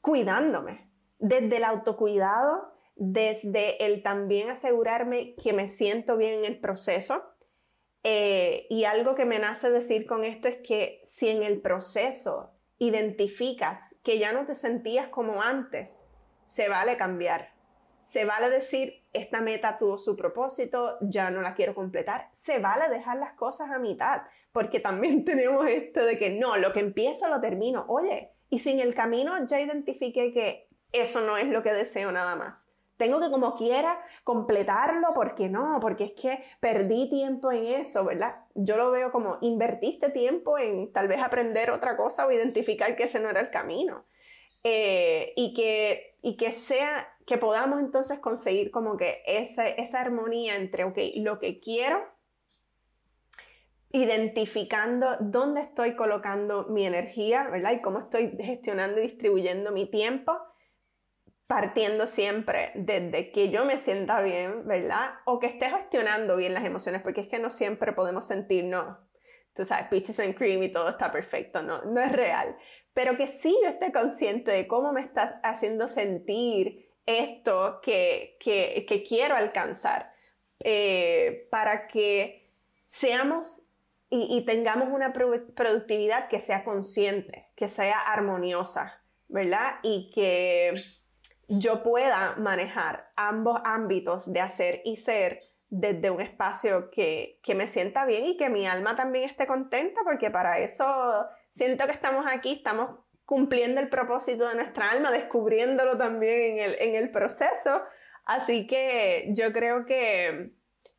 Cuidándome, 0.00 0.88
desde 1.18 1.56
el 1.56 1.64
autocuidado, 1.64 2.71
desde 2.96 3.84
el 3.84 4.02
también 4.02 4.50
asegurarme 4.50 5.34
que 5.34 5.52
me 5.52 5.68
siento 5.68 6.16
bien 6.16 6.34
en 6.34 6.44
el 6.44 6.60
proceso, 6.60 7.32
eh, 8.04 8.66
y 8.68 8.84
algo 8.84 9.14
que 9.14 9.24
me 9.24 9.38
nace 9.38 9.70
decir 9.70 10.06
con 10.06 10.24
esto 10.24 10.48
es 10.48 10.56
que 10.58 11.00
si 11.04 11.28
en 11.28 11.42
el 11.42 11.60
proceso 11.60 12.52
identificas 12.78 14.00
que 14.02 14.18
ya 14.18 14.32
no 14.32 14.44
te 14.44 14.56
sentías 14.56 15.08
como 15.08 15.40
antes, 15.40 16.08
se 16.46 16.68
vale 16.68 16.96
cambiar. 16.96 17.52
Se 18.00 18.24
vale 18.24 18.50
decir, 18.50 19.00
esta 19.12 19.40
meta 19.40 19.78
tuvo 19.78 19.98
su 19.98 20.16
propósito, 20.16 20.98
ya 21.00 21.30
no 21.30 21.40
la 21.40 21.54
quiero 21.54 21.76
completar. 21.76 22.28
Se 22.32 22.58
vale 22.58 22.88
dejar 22.88 23.18
las 23.18 23.34
cosas 23.34 23.70
a 23.70 23.78
mitad, 23.78 24.22
porque 24.50 24.80
también 24.80 25.24
tenemos 25.24 25.68
esto 25.68 26.04
de 26.04 26.18
que 26.18 26.30
no, 26.30 26.56
lo 26.56 26.72
que 26.72 26.80
empiezo 26.80 27.28
lo 27.28 27.40
termino. 27.40 27.84
Oye, 27.86 28.32
y 28.50 28.58
si 28.58 28.72
en 28.72 28.80
el 28.80 28.94
camino 28.94 29.46
ya 29.46 29.60
identifiqué 29.60 30.32
que 30.32 30.68
eso 30.90 31.20
no 31.20 31.36
es 31.36 31.46
lo 31.46 31.62
que 31.62 31.72
deseo 31.72 32.10
nada 32.10 32.34
más, 32.34 32.71
tengo 33.02 33.18
que 33.18 33.30
como 33.30 33.56
quiera 33.56 34.00
completarlo 34.22 35.08
porque 35.12 35.48
no, 35.48 35.78
porque 35.80 36.04
es 36.04 36.12
que 36.12 36.44
perdí 36.60 37.10
tiempo 37.10 37.50
en 37.50 37.64
eso, 37.64 38.04
¿verdad? 38.04 38.36
Yo 38.54 38.76
lo 38.76 38.92
veo 38.92 39.10
como 39.10 39.38
invertiste 39.40 40.10
tiempo 40.10 40.56
en 40.56 40.92
tal 40.92 41.08
vez 41.08 41.20
aprender 41.20 41.72
otra 41.72 41.96
cosa 41.96 42.24
o 42.24 42.30
identificar 42.30 42.94
que 42.94 43.02
ese 43.04 43.18
no 43.18 43.28
era 43.28 43.40
el 43.40 43.50
camino. 43.50 44.04
Eh, 44.62 45.32
y, 45.34 45.52
que, 45.52 46.16
y 46.22 46.36
que 46.36 46.52
sea, 46.52 47.08
que 47.26 47.38
podamos 47.38 47.80
entonces 47.80 48.20
conseguir 48.20 48.70
como 48.70 48.96
que 48.96 49.24
esa, 49.26 49.68
esa 49.68 50.00
armonía 50.00 50.54
entre, 50.54 50.84
ok, 50.84 50.96
lo 51.16 51.40
que 51.40 51.58
quiero, 51.58 52.04
identificando 53.90 55.16
dónde 55.18 55.62
estoy 55.62 55.96
colocando 55.96 56.66
mi 56.68 56.86
energía, 56.86 57.48
¿verdad? 57.48 57.72
Y 57.72 57.80
cómo 57.80 57.98
estoy 57.98 58.36
gestionando 58.38 59.00
y 59.00 59.08
distribuyendo 59.08 59.72
mi 59.72 59.90
tiempo 59.90 60.38
partiendo 61.52 62.06
siempre 62.06 62.72
desde 62.74 63.30
que 63.30 63.50
yo 63.50 63.66
me 63.66 63.76
sienta 63.76 64.22
bien, 64.22 64.66
¿verdad? 64.66 65.16
O 65.26 65.38
que 65.38 65.48
esté 65.48 65.68
gestionando 65.68 66.38
bien 66.38 66.54
las 66.54 66.64
emociones, 66.64 67.02
porque 67.02 67.20
es 67.20 67.28
que 67.28 67.38
no 67.38 67.50
siempre 67.50 67.92
podemos 67.92 68.26
sentirnos, 68.26 68.96
tú 69.54 69.66
sabes, 69.66 69.88
peaches 69.88 70.18
and 70.18 70.34
cream 70.34 70.62
y 70.62 70.72
todo 70.72 70.88
está 70.88 71.12
perfecto, 71.12 71.60
no, 71.60 71.84
no 71.84 72.00
es 72.00 72.10
real. 72.10 72.56
Pero 72.94 73.18
que 73.18 73.26
sí 73.26 73.54
yo 73.62 73.68
esté 73.68 73.92
consciente 73.92 74.50
de 74.50 74.66
cómo 74.66 74.94
me 74.94 75.02
estás 75.02 75.34
haciendo 75.42 75.88
sentir 75.88 76.90
esto 77.04 77.80
que, 77.82 78.38
que, 78.40 79.04
quiero 79.06 79.36
alcanzar, 79.36 80.10
eh, 80.60 81.48
para 81.50 81.86
que 81.86 82.50
seamos 82.86 83.68
y, 84.08 84.38
y 84.38 84.46
tengamos 84.46 84.88
una 84.88 85.12
productividad 85.12 86.28
que 86.28 86.40
sea 86.40 86.64
consciente, 86.64 87.50
que 87.56 87.68
sea 87.68 87.98
armoniosa, 88.00 89.02
¿verdad? 89.28 89.74
Y 89.82 90.10
que 90.14 90.72
yo 91.58 91.82
pueda 91.82 92.34
manejar 92.36 93.10
ambos 93.16 93.60
ámbitos 93.64 94.32
de 94.32 94.40
hacer 94.40 94.80
y 94.84 94.96
ser 94.96 95.40
desde 95.68 96.10
un 96.10 96.20
espacio 96.20 96.90
que, 96.90 97.40
me 97.54 97.68
sienta 97.68 98.04
bien 98.04 98.24
y 98.24 98.36
que 98.36 98.48
mi 98.48 98.66
alma 98.66 98.96
también 98.96 99.28
esté 99.28 99.46
contenta, 99.46 100.00
porque 100.04 100.30
para 100.30 100.58
eso 100.58 101.26
siento 101.50 101.86
que 101.86 101.92
estamos 101.92 102.26
aquí, 102.28 102.52
estamos 102.52 102.98
cumpliendo 103.24 103.80
el 103.80 103.88
propósito 103.88 104.48
de 104.48 104.54
nuestra 104.54 104.90
alma, 104.90 105.10
descubriéndolo 105.10 105.96
también 105.96 106.74
en 106.78 106.94
el, 106.94 107.10
proceso. 107.10 107.82
Así 108.24 108.66
que 108.66 109.28
yo 109.30 109.52
creo 109.52 109.84
que, 109.86 110.52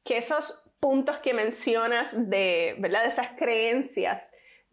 que 0.03 0.17
esos 0.17 0.71
puntos 0.79 1.19
que 1.19 1.33
mencionas 1.33 2.11
de, 2.29 2.75
¿verdad? 2.79 3.03
de 3.03 3.09
esas 3.09 3.29
creencias 3.37 4.21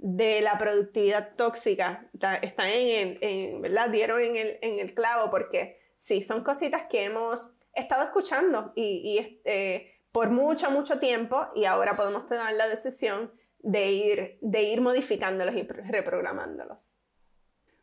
de 0.03 0.41
la 0.41 0.57
productividad 0.57 1.35
tóxica 1.37 2.09
están 2.41 2.71
en, 2.71 3.61
¿verdad? 3.61 3.91
Dieron 3.91 4.21
en 4.21 4.37
el, 4.37 4.59
en 4.63 4.79
el, 4.79 4.95
clavo 4.95 5.31
porque 5.31 5.79
sí, 5.97 6.23
son 6.23 6.43
cositas 6.43 6.85
que 6.91 7.05
hemos 7.05 7.51
estado 7.75 8.05
escuchando 8.05 8.73
y, 8.75 9.41
eh, 9.45 9.93
por 10.11 10.31
mucho, 10.31 10.71
mucho 10.71 10.99
tiempo 10.99 11.49
y 11.55 11.67
ahora 11.67 11.95
podemos 11.95 12.27
tomar 12.27 12.55
la 12.55 12.67
decisión 12.67 13.31
de 13.59 13.93
ir, 13.93 14.39
de 14.41 14.63
ir 14.63 14.81
modificándolos 14.81 15.55
y 15.55 15.63
reprogramándolos. 15.65 16.97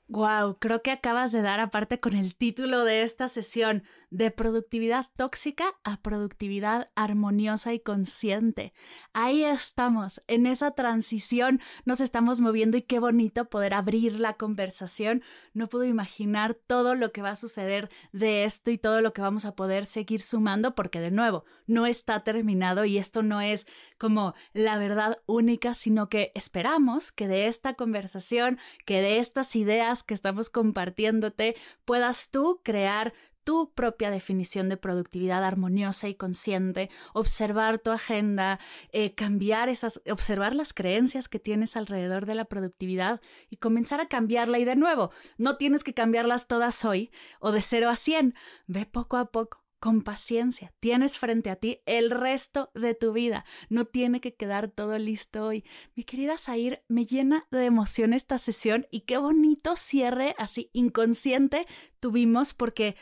Wow, 0.10 0.58
creo 0.60 0.82
que 0.82 0.92
acabas 0.92 1.34
de 1.34 1.42
dar 1.42 1.60
aparte 1.60 2.00
con 2.00 2.16
el 2.16 2.38
título 2.38 2.86
de 2.86 3.02
esta 3.02 3.28
sesión, 3.28 3.84
de 4.10 4.32
productividad 4.32 5.08
tóxica 5.18 5.66
a 5.84 6.02
productividad 6.02 6.90
armoniosa 6.96 7.74
y 7.74 7.82
consciente. 7.82 8.72
Ahí 9.12 9.44
estamos, 9.44 10.24
en 10.28 10.48
esa 10.48 10.72
transición 10.72 11.60
nos 11.84 12.00
estamos 12.00 12.40
moviendo 12.40 12.78
y 12.78 12.84
qué 12.84 13.00
bonito 13.00 13.50
poder 13.50 13.74
abrir 13.74 14.18
la 14.18 14.36
conversación. 14.36 15.24
No 15.54 15.68
puedo 15.68 15.84
imaginar 15.84 16.54
todo 16.54 16.96
lo 16.96 17.12
que 17.12 17.22
va 17.22 17.32
a 17.32 17.36
suceder 17.36 17.90
de 18.14 18.46
esto 18.46 18.72
y 18.72 18.78
todo 18.78 19.02
lo 19.02 19.12
que 19.12 19.22
vamos 19.22 19.44
a 19.44 19.56
poder 19.56 19.86
seguir 19.86 20.22
sumando 20.22 20.74
porque 20.74 21.02
de 21.02 21.12
nuevo, 21.12 21.44
no 21.66 21.86
está 21.86 22.24
terminado 22.24 22.86
y 22.86 22.98
esto 22.98 23.24
no 23.24 23.42
es 23.42 23.68
como 23.98 24.36
la 24.54 24.78
verdad 24.78 25.20
única, 25.26 25.74
sino 25.74 26.08
que 26.08 26.32
esperamos 26.34 27.12
que 27.12 27.28
de 27.28 27.48
esta 27.48 27.74
conversación, 27.74 28.58
que 28.86 29.02
de 29.02 29.18
estas 29.18 29.54
ideas, 29.58 29.97
que 30.04 30.14
estamos 30.14 30.50
compartiéndote, 30.50 31.56
puedas 31.86 32.30
tú 32.32 32.62
crear 32.64 33.14
tu 33.48 33.72
propia 33.74 34.12
definición 34.12 34.68
de 34.68 34.76
productividad 34.76 35.42
armoniosa 35.46 36.10
y 36.10 36.16
consciente, 36.16 36.90
observar 37.14 37.80
tu 37.80 37.92
agenda, 37.92 38.60
eh, 38.92 39.16
cambiar 39.16 39.70
esas, 39.70 40.02
observar 40.12 40.54
las 40.54 40.74
creencias 40.74 41.30
que 41.30 41.40
tienes 41.40 41.78
alrededor 41.78 42.26
de 42.26 42.36
la 42.36 42.44
productividad 42.44 43.22
y 43.50 43.56
comenzar 43.56 44.02
a 44.02 44.10
cambiarla. 44.10 44.60
Y 44.60 44.66
de 44.66 44.76
nuevo, 44.76 45.12
no 45.38 45.56
tienes 45.56 45.86
que 45.86 45.94
cambiarlas 45.94 46.48
todas 46.48 46.84
hoy 46.84 47.10
o 47.40 47.54
de 47.54 47.62
0 47.62 47.90
a 47.90 47.96
100, 47.96 48.36
ve 48.68 48.86
poco 48.86 49.16
a 49.16 49.32
poco 49.32 49.67
con 49.80 50.02
paciencia. 50.02 50.74
Tienes 50.80 51.18
frente 51.18 51.50
a 51.50 51.56
ti 51.56 51.82
el 51.86 52.12
resto 52.12 52.72
de 52.74 52.96
tu 52.96 53.14
vida. 53.14 53.46
No 53.70 53.86
tiene 53.86 54.22
que 54.22 54.36
quedar 54.36 54.70
todo 54.70 54.98
listo 54.98 55.46
hoy. 55.46 55.64
Mi 55.96 56.04
querida 56.04 56.38
Zair, 56.38 56.84
me 56.88 57.06
llena 57.06 57.48
de 57.52 57.66
emoción 57.66 58.14
esta 58.14 58.38
sesión 58.38 58.88
y 58.92 59.02
qué 59.02 59.18
bonito 59.18 59.76
cierre 59.76 60.36
así 60.38 60.70
inconsciente 60.74 61.68
tuvimos 62.00 62.54
porque 62.54 62.96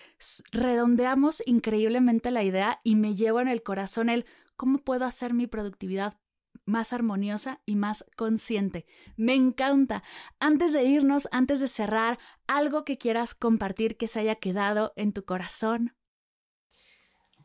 redondeamos 0.52 1.44
increíblemente 1.46 2.32
la 2.32 2.44
idea 2.44 2.80
y 2.84 2.96
me 2.96 3.16
llevo 3.16 3.42
en 3.42 3.48
el 3.48 3.64
corazón 3.64 4.10
el 4.10 4.26
cómo 4.56 4.80
puedo 4.80 5.06
hacer 5.06 5.34
mi 5.34 5.48
productividad 5.48 6.18
más 6.66 6.94
armoniosa 6.94 7.62
y 7.66 7.76
más 7.76 8.06
consciente. 8.16 8.86
Me 9.18 9.36
encanta. 9.36 10.04
Antes 10.40 10.74
de 10.74 10.84
irnos, 10.84 11.28
antes 11.32 11.60
de 11.60 11.68
cerrar, 11.68 12.18
algo 12.48 12.86
que 12.86 12.98
quieras 12.98 13.36
compartir 13.36 13.98
que 13.98 14.08
se 14.08 14.20
haya 14.20 14.36
quedado 14.36 14.94
en 14.96 15.14
tu 15.14 15.26
corazón 15.26 15.96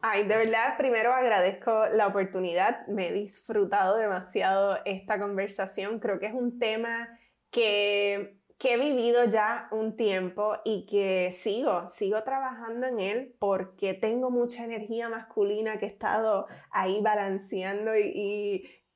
Ay, 0.03 0.27
de 0.27 0.37
verdad, 0.37 0.77
primero 0.79 1.13
agradezco 1.13 1.87
la 1.89 2.07
oportunidad. 2.07 2.87
Me 2.87 3.09
he 3.09 3.13
disfrutado 3.13 3.99
demasiado 3.99 4.79
esta 4.87 5.19
conversación. 5.19 5.99
Creo 5.99 6.19
que 6.19 6.27
es 6.27 6.33
un 6.33 6.59
tema 6.59 7.19
que, 7.51 8.39
que 8.59 8.75
he 8.75 8.79
vivido 8.79 9.27
ya 9.27 9.69
un 9.73 9.97
tiempo 9.97 10.57
y 10.65 10.87
que 10.87 11.33
sigo, 11.33 11.87
sigo 11.87 12.23
trabajando 12.23 12.87
en 12.87 13.01
él 13.01 13.37
porque 13.39 13.93
tengo 13.93 14.31
mucha 14.31 14.65
energía 14.65 15.11
masculina 15.11 15.79
que 15.79 15.85
he 15.85 15.91
estado 15.91 16.47
ahí 16.71 17.03
balanceando 17.03 17.95
y, 17.95 18.03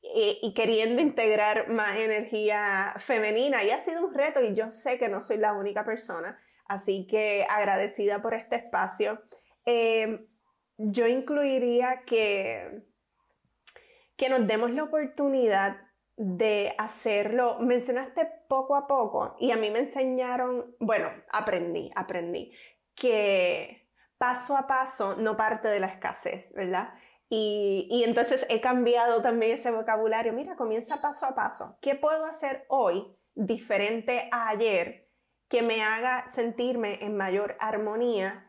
y, 0.01 0.39
y, 0.41 0.55
queriendo 0.55 1.03
integrar 1.03 1.69
más 1.69 1.99
energía 1.99 2.95
femenina. 2.97 3.63
Y 3.63 3.71
ha 3.71 3.81
sido 3.81 4.07
un 4.07 4.15
reto 4.15 4.41
y 4.41 4.55
yo 4.55 4.71
sé 4.71 4.99
que 4.99 5.11
no 5.11 5.21
soy 5.21 5.37
la 5.37 5.53
única 5.53 5.85
persona. 5.85 6.39
Así 6.67 7.07
que 7.07 7.47
agradecida 7.47 8.23
por 8.23 8.33
este 8.33 8.57
espacio. 8.57 9.21
Eh, 9.67 10.27
yo 10.77 11.07
incluiría 11.07 12.03
que, 12.07 12.83
que 14.17 14.29
nos 14.29 14.47
demos 14.47 14.73
la 14.73 14.85
oportunidad 14.85 15.77
de 16.17 16.75
hacerlo. 16.79 17.59
Mencionaste 17.61 18.29
poco 18.49 18.77
a 18.77 18.87
poco 18.87 19.37
y 19.39 19.51
a 19.51 19.57
mí 19.57 19.71
me 19.71 19.81
enseñaron, 19.81 20.77
bueno, 20.81 21.11
aprendí, 21.31 21.91
aprendí 21.95 22.53
que 22.95 23.91
paso 24.19 24.57
a 24.57 24.67
paso 24.67 25.17
no 25.17 25.37
parte 25.37 25.69
de 25.69 25.81
la 25.81 25.89
escasez, 25.89 26.53
¿verdad? 26.55 26.95
Y, 27.29 27.89
y, 27.91 28.05
entonces 28.05 28.47
he 28.49 28.61
cambiado 28.61 29.23
también 29.23 29.53
ese 29.53 29.71
vocabulario. 29.71 30.33
Mira, 30.33 30.57
comienza 30.57 31.03
paso 31.03 31.27
a 31.27 31.35
paso. 31.35 31.79
¿Qué 31.81 31.95
puedo 31.97 32.27
hacer 32.27 32.65
hoy 32.69 33.17
diferente 33.35 34.29
a 34.31 34.51
ayer 34.51 35.09
que 35.49 35.63
me 35.63 35.83
haga 35.83 36.27
sentirme 36.27 37.05
en 37.05 37.17
mayor 37.17 37.57
armonía 37.61 38.44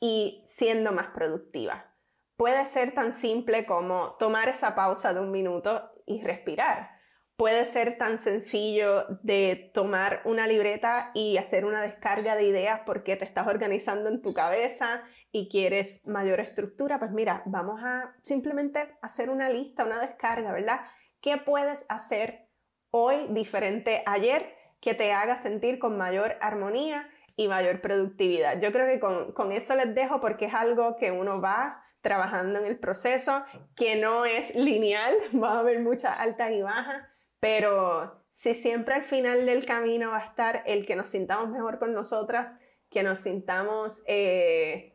y 0.00 0.42
siendo 0.44 0.92
más 0.92 1.08
productiva. 1.08 1.92
Puede 2.36 2.66
ser 2.66 2.92
tan 2.92 3.12
simple 3.12 3.64
como 3.64 4.16
tomar 4.18 4.48
esa 4.48 4.74
pausa 4.74 5.14
de 5.14 5.20
un 5.20 5.30
minuto 5.30 5.90
y 6.04 6.22
respirar. 6.22 6.90
Puede 7.36 7.66
ser 7.66 7.98
tan 7.98 8.18
sencillo 8.18 9.04
de 9.22 9.70
tomar 9.74 10.22
una 10.24 10.46
libreta 10.46 11.10
y 11.12 11.36
hacer 11.36 11.66
una 11.66 11.82
descarga 11.82 12.34
de 12.34 12.44
ideas 12.44 12.80
porque 12.86 13.16
te 13.16 13.26
estás 13.26 13.46
organizando 13.46 14.08
en 14.08 14.22
tu 14.22 14.32
cabeza 14.32 15.02
y 15.32 15.50
quieres 15.50 16.06
mayor 16.06 16.40
estructura. 16.40 16.98
Pues 16.98 17.10
mira, 17.10 17.42
vamos 17.44 17.80
a 17.82 18.14
simplemente 18.22 18.96
hacer 19.02 19.28
una 19.28 19.50
lista, 19.50 19.84
una 19.84 20.00
descarga, 20.00 20.52
¿verdad? 20.52 20.80
¿Qué 21.20 21.36
puedes 21.36 21.84
hacer 21.90 22.48
hoy 22.90 23.26
diferente 23.30 24.02
ayer 24.06 24.54
que 24.80 24.94
te 24.94 25.12
haga 25.12 25.36
sentir 25.36 25.78
con 25.78 25.98
mayor 25.98 26.36
armonía 26.40 27.08
y 27.36 27.48
mayor 27.48 27.80
productividad. 27.80 28.60
Yo 28.60 28.72
creo 28.72 28.86
que 28.86 28.98
con, 28.98 29.32
con 29.32 29.52
eso 29.52 29.74
les 29.74 29.94
dejo 29.94 30.20
porque 30.20 30.46
es 30.46 30.54
algo 30.54 30.96
que 30.96 31.10
uno 31.10 31.40
va 31.40 31.82
trabajando 32.00 32.60
en 32.60 32.66
el 32.66 32.78
proceso, 32.78 33.44
que 33.74 33.96
no 33.96 34.24
es 34.24 34.54
lineal, 34.54 35.14
va 35.42 35.54
a 35.54 35.58
haber 35.58 35.80
muchas 35.80 36.18
altas 36.20 36.52
y 36.52 36.62
bajas, 36.62 37.04
pero 37.40 38.24
si 38.30 38.54
siempre 38.54 38.94
al 38.94 39.04
final 39.04 39.44
del 39.44 39.66
camino 39.66 40.10
va 40.10 40.18
a 40.18 40.24
estar 40.24 40.62
el 40.66 40.86
que 40.86 40.96
nos 40.96 41.10
sintamos 41.10 41.50
mejor 41.50 41.78
con 41.78 41.92
nosotras, 41.92 42.60
que 42.90 43.02
nos 43.02 43.18
sintamos, 43.18 44.04
eh, 44.06 44.94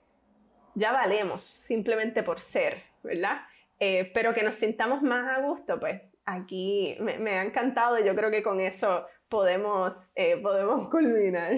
ya 0.74 0.92
valemos 0.92 1.44
simplemente 1.44 2.24
por 2.24 2.40
ser, 2.40 2.82
¿verdad? 3.04 3.42
Eh, 3.80 4.10
pero 4.14 4.34
que 4.34 4.44
nos 4.44 4.56
sintamos 4.56 5.02
más 5.02 5.38
a 5.38 5.42
gusto, 5.42 5.80
pues 5.80 6.02
aquí 6.24 6.96
me, 7.00 7.18
me, 7.18 7.40
ha 7.40 7.44
encantado 7.44 8.00
y 8.00 8.06
yo 8.06 8.16
creo 8.16 8.32
que 8.32 8.44
con 8.44 8.60
eso 8.60 9.06
podemos, 9.28 10.12
eh, 10.16 10.38
podemos 10.38 10.88
culminar. 10.92 11.52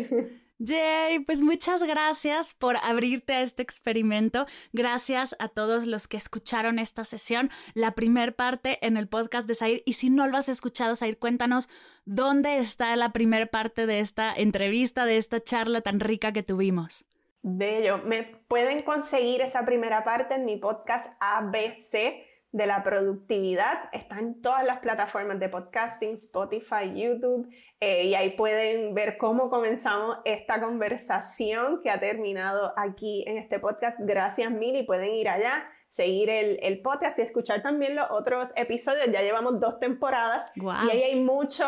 Yay, 0.60 1.20
pues 1.20 1.42
muchas 1.42 1.84
gracias 1.84 2.54
por 2.54 2.78
abrirte 2.78 3.34
a 3.34 3.42
este 3.42 3.62
experimento. 3.62 4.46
Gracias 4.72 5.36
a 5.40 5.50
todos 5.50 5.88
los 5.88 6.08
que 6.08 6.18
escucharon 6.18 6.80
esta 6.80 7.04
sesión, 7.04 7.50
la 7.74 7.92
primer 7.96 8.36
parte 8.36 8.78
en 8.86 8.96
el 8.96 9.08
podcast 9.08 9.48
de 9.48 9.56
Sair. 9.56 9.84
Y 9.86 9.94
si 9.94 10.10
no 10.10 10.28
lo 10.28 10.38
has 10.38 10.50
escuchado, 10.50 10.96
Sair, 10.96 11.18
cuéntanos 11.18 11.70
dónde 12.06 12.58
está 12.58 12.96
la 12.96 13.12
primer 13.12 13.50
parte 13.50 13.86
de 13.86 14.00
esta 14.00 14.34
entrevista, 14.34 15.06
de 15.06 15.18
esta 15.18 15.42
charla 15.42 15.82
tan 15.82 16.00
rica 16.00 16.32
que 16.32 16.44
tuvimos. 16.44 17.06
Bello. 17.42 17.98
Me 17.98 18.24
pueden 18.24 18.84
conseguir 18.84 19.42
esa 19.42 19.66
primera 19.66 20.04
parte 20.04 20.36
en 20.36 20.46
mi 20.46 20.58
podcast 20.58 21.08
ABC 21.20 22.24
de 22.54 22.68
la 22.68 22.84
productividad. 22.84 23.90
Está 23.92 24.20
en 24.20 24.42
todas 24.42 24.66
las 24.66 24.80
plataformas 24.80 25.40
de 25.40 25.50
podcasting, 25.50 26.14
Spotify, 26.14 26.94
YouTube, 26.94 27.50
eh, 27.80 28.06
y 28.06 28.16
ahí 28.16 28.30
pueden 28.30 28.94
ver 28.94 29.18
cómo 29.18 29.50
comenzamos 29.50 30.20
esta 30.24 30.62
conversación 30.62 31.82
que 31.82 31.90
ha 31.90 32.00
terminado 32.00 32.72
aquí 32.78 33.26
en 33.28 33.40
este 33.40 33.60
podcast. 33.60 34.00
Gracias 34.00 34.52
mil 34.52 34.76
y 34.76 34.84
pueden 34.84 35.12
ir 35.12 35.28
allá 35.28 35.68
seguir 35.88 36.32
el, 36.32 36.58
el, 36.64 36.82
podcast 36.82 37.20
y 37.20 37.22
escuchar 37.22 37.62
también 37.62 37.96
los 37.96 38.10
otros 38.10 38.50
episodios. 38.56 39.06
Ya 39.12 39.22
llevamos 39.22 39.60
dos 39.60 39.80
temporadas 39.80 40.52
y 40.56 40.66
ahí 40.68 41.04
hay 41.04 41.20
mucho, 41.20 41.66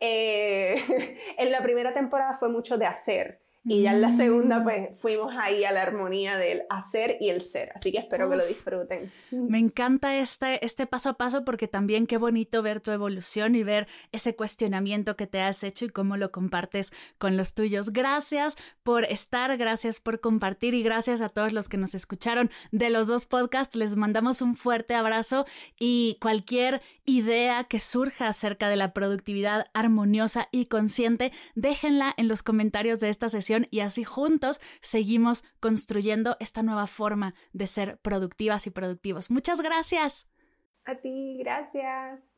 eh, 0.00 0.74
en 1.38 1.52
la 1.52 1.62
primera 1.62 1.94
temporada 1.94 2.34
fue 2.34 2.48
mucho 2.48 2.78
de 2.78 2.86
hacer. 2.86 3.43
Y 3.66 3.82
ya 3.82 3.92
en 3.94 4.02
la 4.02 4.10
segunda, 4.10 4.60
mm. 4.60 4.62
pues 4.62 4.88
fuimos 4.98 5.32
ahí 5.38 5.64
a 5.64 5.72
la 5.72 5.82
armonía 5.82 6.36
del 6.36 6.64
hacer 6.68 7.16
y 7.18 7.30
el 7.30 7.40
ser. 7.40 7.72
Así 7.74 7.92
que 7.92 7.98
espero 7.98 8.28
que 8.28 8.36
lo 8.36 8.46
disfruten. 8.46 9.10
Me 9.30 9.58
encanta 9.58 10.18
este, 10.18 10.62
este 10.64 10.86
paso 10.86 11.08
a 11.10 11.14
paso 11.14 11.44
porque 11.46 11.66
también 11.66 12.06
qué 12.06 12.18
bonito 12.18 12.62
ver 12.62 12.82
tu 12.82 12.90
evolución 12.90 13.54
y 13.54 13.62
ver 13.62 13.88
ese 14.12 14.36
cuestionamiento 14.36 15.16
que 15.16 15.26
te 15.26 15.40
has 15.40 15.64
hecho 15.64 15.86
y 15.86 15.88
cómo 15.88 16.18
lo 16.18 16.30
compartes 16.30 16.92
con 17.16 17.38
los 17.38 17.54
tuyos. 17.54 17.90
Gracias 17.90 18.56
por 18.82 19.04
estar, 19.04 19.56
gracias 19.56 19.98
por 19.98 20.20
compartir 20.20 20.74
y 20.74 20.82
gracias 20.82 21.22
a 21.22 21.30
todos 21.30 21.54
los 21.54 21.70
que 21.70 21.78
nos 21.78 21.94
escucharon 21.94 22.50
de 22.70 22.90
los 22.90 23.06
dos 23.06 23.24
podcasts. 23.24 23.76
Les 23.76 23.96
mandamos 23.96 24.42
un 24.42 24.56
fuerte 24.56 24.94
abrazo 24.94 25.46
y 25.78 26.18
cualquier 26.20 26.82
idea 27.06 27.64
que 27.64 27.80
surja 27.80 28.28
acerca 28.28 28.68
de 28.68 28.76
la 28.76 28.92
productividad 28.92 29.66
armoniosa 29.74 30.48
y 30.50 30.66
consciente, 30.66 31.32
déjenla 31.54 32.14
en 32.16 32.28
los 32.28 32.42
comentarios 32.42 33.00
de 33.00 33.10
esta 33.10 33.28
sesión 33.28 33.53
y 33.70 33.80
así 33.80 34.04
juntos 34.04 34.60
seguimos 34.80 35.44
construyendo 35.60 36.36
esta 36.40 36.62
nueva 36.62 36.86
forma 36.86 37.34
de 37.52 37.66
ser 37.66 37.98
productivas 37.98 38.66
y 38.66 38.70
productivos. 38.70 39.30
Muchas 39.30 39.60
gracias. 39.60 40.28
A 40.84 40.94
ti, 40.96 41.38
gracias. 41.38 42.33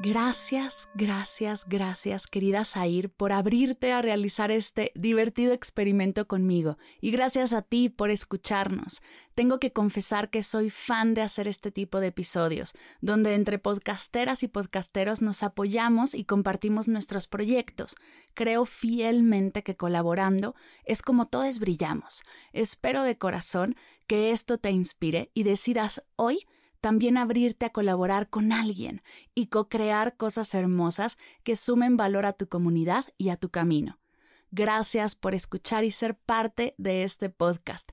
Gracias, 0.00 0.88
gracias, 0.94 1.64
gracias, 1.66 2.28
querida 2.28 2.64
Zair, 2.64 3.10
por 3.10 3.32
abrirte 3.32 3.90
a 3.90 4.00
realizar 4.00 4.52
este 4.52 4.92
divertido 4.94 5.52
experimento 5.52 6.28
conmigo. 6.28 6.78
Y 7.00 7.10
gracias 7.10 7.52
a 7.52 7.62
ti 7.62 7.88
por 7.88 8.10
escucharnos. 8.10 9.02
Tengo 9.34 9.58
que 9.58 9.72
confesar 9.72 10.30
que 10.30 10.44
soy 10.44 10.70
fan 10.70 11.14
de 11.14 11.22
hacer 11.22 11.48
este 11.48 11.72
tipo 11.72 11.98
de 11.98 12.06
episodios, 12.06 12.74
donde 13.00 13.34
entre 13.34 13.58
podcasteras 13.58 14.44
y 14.44 14.48
podcasteros 14.48 15.20
nos 15.20 15.42
apoyamos 15.42 16.14
y 16.14 16.24
compartimos 16.24 16.86
nuestros 16.86 17.26
proyectos. 17.26 17.96
Creo 18.34 18.66
fielmente 18.66 19.64
que 19.64 19.74
colaborando 19.74 20.54
es 20.84 21.02
como 21.02 21.26
todos 21.26 21.58
brillamos. 21.58 22.22
Espero 22.52 23.02
de 23.02 23.18
corazón 23.18 23.74
que 24.06 24.30
esto 24.30 24.58
te 24.58 24.70
inspire 24.70 25.32
y 25.34 25.42
decidas 25.42 26.04
hoy 26.14 26.46
también 26.80 27.16
abrirte 27.16 27.66
a 27.66 27.70
colaborar 27.70 28.28
con 28.30 28.52
alguien 28.52 29.02
y 29.34 29.46
co-crear 29.46 30.16
cosas 30.16 30.54
hermosas 30.54 31.18
que 31.42 31.56
sumen 31.56 31.96
valor 31.96 32.26
a 32.26 32.32
tu 32.32 32.48
comunidad 32.48 33.06
y 33.16 33.30
a 33.30 33.36
tu 33.36 33.50
camino. 33.50 33.98
Gracias 34.50 35.14
por 35.14 35.34
escuchar 35.34 35.84
y 35.84 35.90
ser 35.90 36.16
parte 36.16 36.74
de 36.78 37.02
este 37.02 37.28
podcast. 37.28 37.90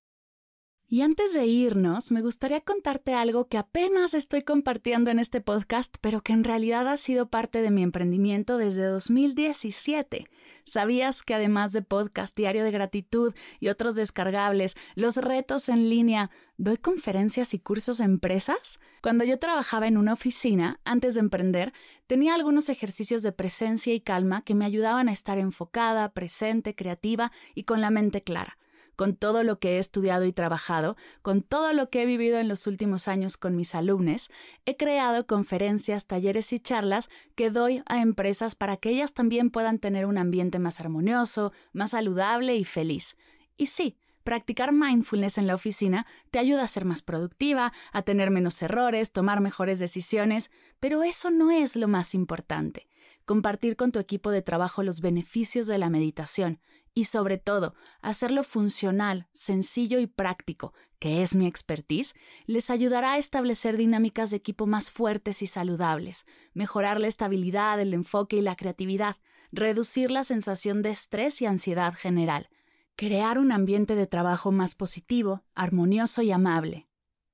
Y 0.87 1.01
antes 1.01 1.33
de 1.33 1.47
irnos, 1.47 2.11
me 2.11 2.21
gustaría 2.21 2.61
contarte 2.61 3.15
algo 3.15 3.47
que 3.47 3.57
apenas 3.57 4.13
estoy 4.13 4.43
compartiendo 4.43 5.09
en 5.09 5.17
este 5.17 5.41
podcast, 5.41 5.95
pero 5.99 6.21
que 6.21 6.31
en 6.31 6.43
realidad 6.43 6.87
ha 6.87 6.95
sido 6.97 7.27
parte 7.27 7.63
de 7.63 7.71
mi 7.71 7.81
emprendimiento 7.81 8.59
desde 8.59 8.85
2017. 8.85 10.27
¿Sabías 10.63 11.23
que 11.23 11.33
además 11.33 11.73
de 11.73 11.81
podcast, 11.81 12.37
diario 12.37 12.63
de 12.63 12.69
gratitud 12.69 13.33
y 13.59 13.69
otros 13.69 13.95
descargables, 13.95 14.75
los 14.93 15.17
retos 15.17 15.69
en 15.69 15.89
línea, 15.89 16.29
doy 16.57 16.77
conferencias 16.77 17.55
y 17.55 17.59
cursos 17.59 17.99
a 17.99 18.05
empresas? 18.05 18.79
Cuando 19.01 19.23
yo 19.23 19.39
trabajaba 19.39 19.87
en 19.87 19.97
una 19.97 20.13
oficina, 20.13 20.79
antes 20.85 21.15
de 21.15 21.21
emprender, 21.21 21.73
tenía 22.05 22.35
algunos 22.35 22.69
ejercicios 22.69 23.23
de 23.23 23.31
presencia 23.31 23.91
y 23.91 24.01
calma 24.01 24.43
que 24.43 24.53
me 24.53 24.65
ayudaban 24.65 25.09
a 25.09 25.13
estar 25.13 25.39
enfocada, 25.39 26.13
presente, 26.13 26.75
creativa 26.75 27.31
y 27.55 27.63
con 27.63 27.81
la 27.81 27.89
mente 27.89 28.21
clara 28.21 28.59
con 28.95 29.15
todo 29.15 29.43
lo 29.43 29.59
que 29.59 29.75
he 29.75 29.79
estudiado 29.79 30.25
y 30.25 30.33
trabajado, 30.33 30.97
con 31.21 31.41
todo 31.41 31.73
lo 31.73 31.89
que 31.89 32.03
he 32.03 32.05
vivido 32.05 32.39
en 32.39 32.47
los 32.47 32.67
últimos 32.67 33.07
años 33.07 33.37
con 33.37 33.55
mis 33.55 33.75
alumnos, 33.75 34.29
he 34.65 34.77
creado 34.77 35.27
conferencias, 35.27 36.07
talleres 36.07 36.53
y 36.53 36.59
charlas 36.59 37.09
que 37.35 37.49
doy 37.49 37.83
a 37.85 38.01
empresas 38.01 38.55
para 38.55 38.77
que 38.77 38.89
ellas 38.89 39.13
también 39.13 39.49
puedan 39.49 39.79
tener 39.79 40.05
un 40.05 40.17
ambiente 40.17 40.59
más 40.59 40.79
armonioso, 40.79 41.51
más 41.73 41.91
saludable 41.91 42.55
y 42.55 42.63
feliz. 42.63 43.17
Y 43.57 43.67
sí, 43.67 43.97
Practicar 44.25 44.71
mindfulness 44.71 45.37
en 45.37 45.45
la 45.45 45.53
oficina 45.53 46.07
te 46.31 46.39
ayuda 46.39 46.63
a 46.63 46.67
ser 46.67 46.83
más 46.83 47.03
productiva, 47.03 47.71
a 47.93 48.01
tener 48.01 48.31
menos 48.31 48.59
errores, 48.63 49.11
tomar 49.11 49.39
mejores 49.39 49.77
decisiones, 49.77 50.49
pero 50.79 51.03
eso 51.03 51.29
no 51.29 51.51
es 51.51 51.75
lo 51.75 51.87
más 51.87 52.15
importante. 52.15 52.87
Compartir 53.25 53.75
con 53.75 53.91
tu 53.91 53.99
equipo 53.99 54.31
de 54.31 54.41
trabajo 54.41 54.81
los 54.81 54.99
beneficios 54.99 55.67
de 55.67 55.77
la 55.77 55.91
meditación 55.91 56.59
y 56.95 57.03
sobre 57.03 57.37
todo 57.37 57.75
hacerlo 58.01 58.43
funcional, 58.43 59.27
sencillo 59.33 59.99
y 59.99 60.07
práctico, 60.07 60.73
que 60.97 61.21
es 61.21 61.35
mi 61.35 61.45
expertise, 61.45 62.15
les 62.47 62.69
ayudará 62.71 63.13
a 63.13 63.17
establecer 63.17 63.77
dinámicas 63.77 64.31
de 64.31 64.37
equipo 64.37 64.65
más 64.65 64.89
fuertes 64.89 65.41
y 65.41 65.47
saludables, 65.47 66.25
mejorar 66.53 66.99
la 66.99 67.07
estabilidad, 67.07 67.79
el 67.81 67.93
enfoque 67.93 68.37
y 68.37 68.41
la 68.41 68.55
creatividad, 68.55 69.17
reducir 69.51 70.09
la 70.09 70.23
sensación 70.23 70.81
de 70.81 70.89
estrés 70.89 71.41
y 71.41 71.45
ansiedad 71.45 71.93
general, 71.93 72.49
crear 72.95 73.39
un 73.39 73.51
ambiente 73.51 73.95
de 73.95 74.07
trabajo 74.07 74.53
más 74.53 74.73
positivo, 74.73 75.43
armonioso 75.53 76.21
y 76.21 76.31
amable, 76.31 76.87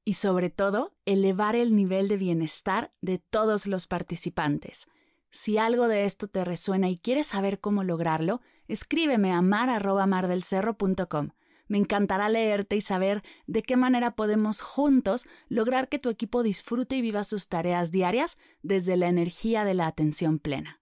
y 0.03 0.15
sobre 0.15 0.49
todo, 0.49 0.95
elevar 1.05 1.55
el 1.55 1.75
nivel 1.75 2.07
de 2.07 2.17
bienestar 2.17 2.91
de 3.01 3.19
todos 3.19 3.67
los 3.67 3.85
participantes. 3.85 4.87
Si 5.29 5.57
algo 5.57 5.87
de 5.87 6.03
esto 6.03 6.27
te 6.27 6.43
resuena 6.43 6.89
y 6.89 6.97
quieres 6.97 7.27
saber 7.27 7.61
cómo 7.61 7.83
lograrlo, 7.85 8.41
escríbeme 8.71 9.31
a 9.33 9.41
mar.mardelcerro.com. 9.41 11.29
Me 11.67 11.77
encantará 11.77 12.27
leerte 12.27 12.75
y 12.75 12.81
saber 12.81 13.23
de 13.47 13.63
qué 13.63 13.77
manera 13.77 14.15
podemos 14.15 14.61
juntos 14.61 15.25
lograr 15.47 15.87
que 15.87 15.99
tu 15.99 16.09
equipo 16.09 16.43
disfrute 16.43 16.97
y 16.97 17.01
viva 17.01 17.23
sus 17.23 17.47
tareas 17.47 17.91
diarias 17.91 18.37
desde 18.61 18.97
la 18.97 19.07
energía 19.07 19.63
de 19.63 19.73
la 19.73 19.87
atención 19.87 20.39
plena. 20.39 20.81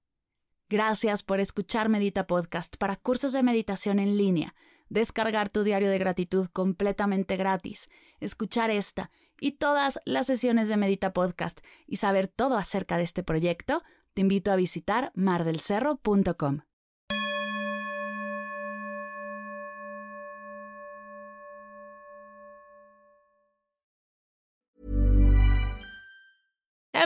Gracias 0.68 1.24
por 1.24 1.40
escuchar 1.40 1.90
Medita 1.90 2.28
Podcast 2.28 2.78
para 2.78 2.96
cursos 2.96 3.34
de 3.34 3.44
meditación 3.44 4.00
en 4.00 4.18
línea, 4.18 4.56
descargar 4.90 5.50
tu 5.50 5.64
diario 5.64 5.90
de 5.90 5.98
gratitud 5.98 6.48
completamente 6.54 7.38
gratis, 7.38 7.90
escuchar 8.20 8.70
esta 8.70 9.12
y 9.40 9.54
todas 9.54 10.00
las 10.06 10.28
sesiones 10.28 10.70
de 10.70 10.78
Medita 10.78 11.14
Podcast 11.14 11.60
y 11.88 11.98
saber 11.98 12.28
todo 12.28 12.58
acerca 12.58 12.98
de 12.98 13.04
este 13.04 13.24
proyecto 13.24 13.84
te 14.14 14.22
invito 14.22 14.52
a 14.52 14.56
visitar 14.56 15.12
mardelcerro.com. 15.16 16.62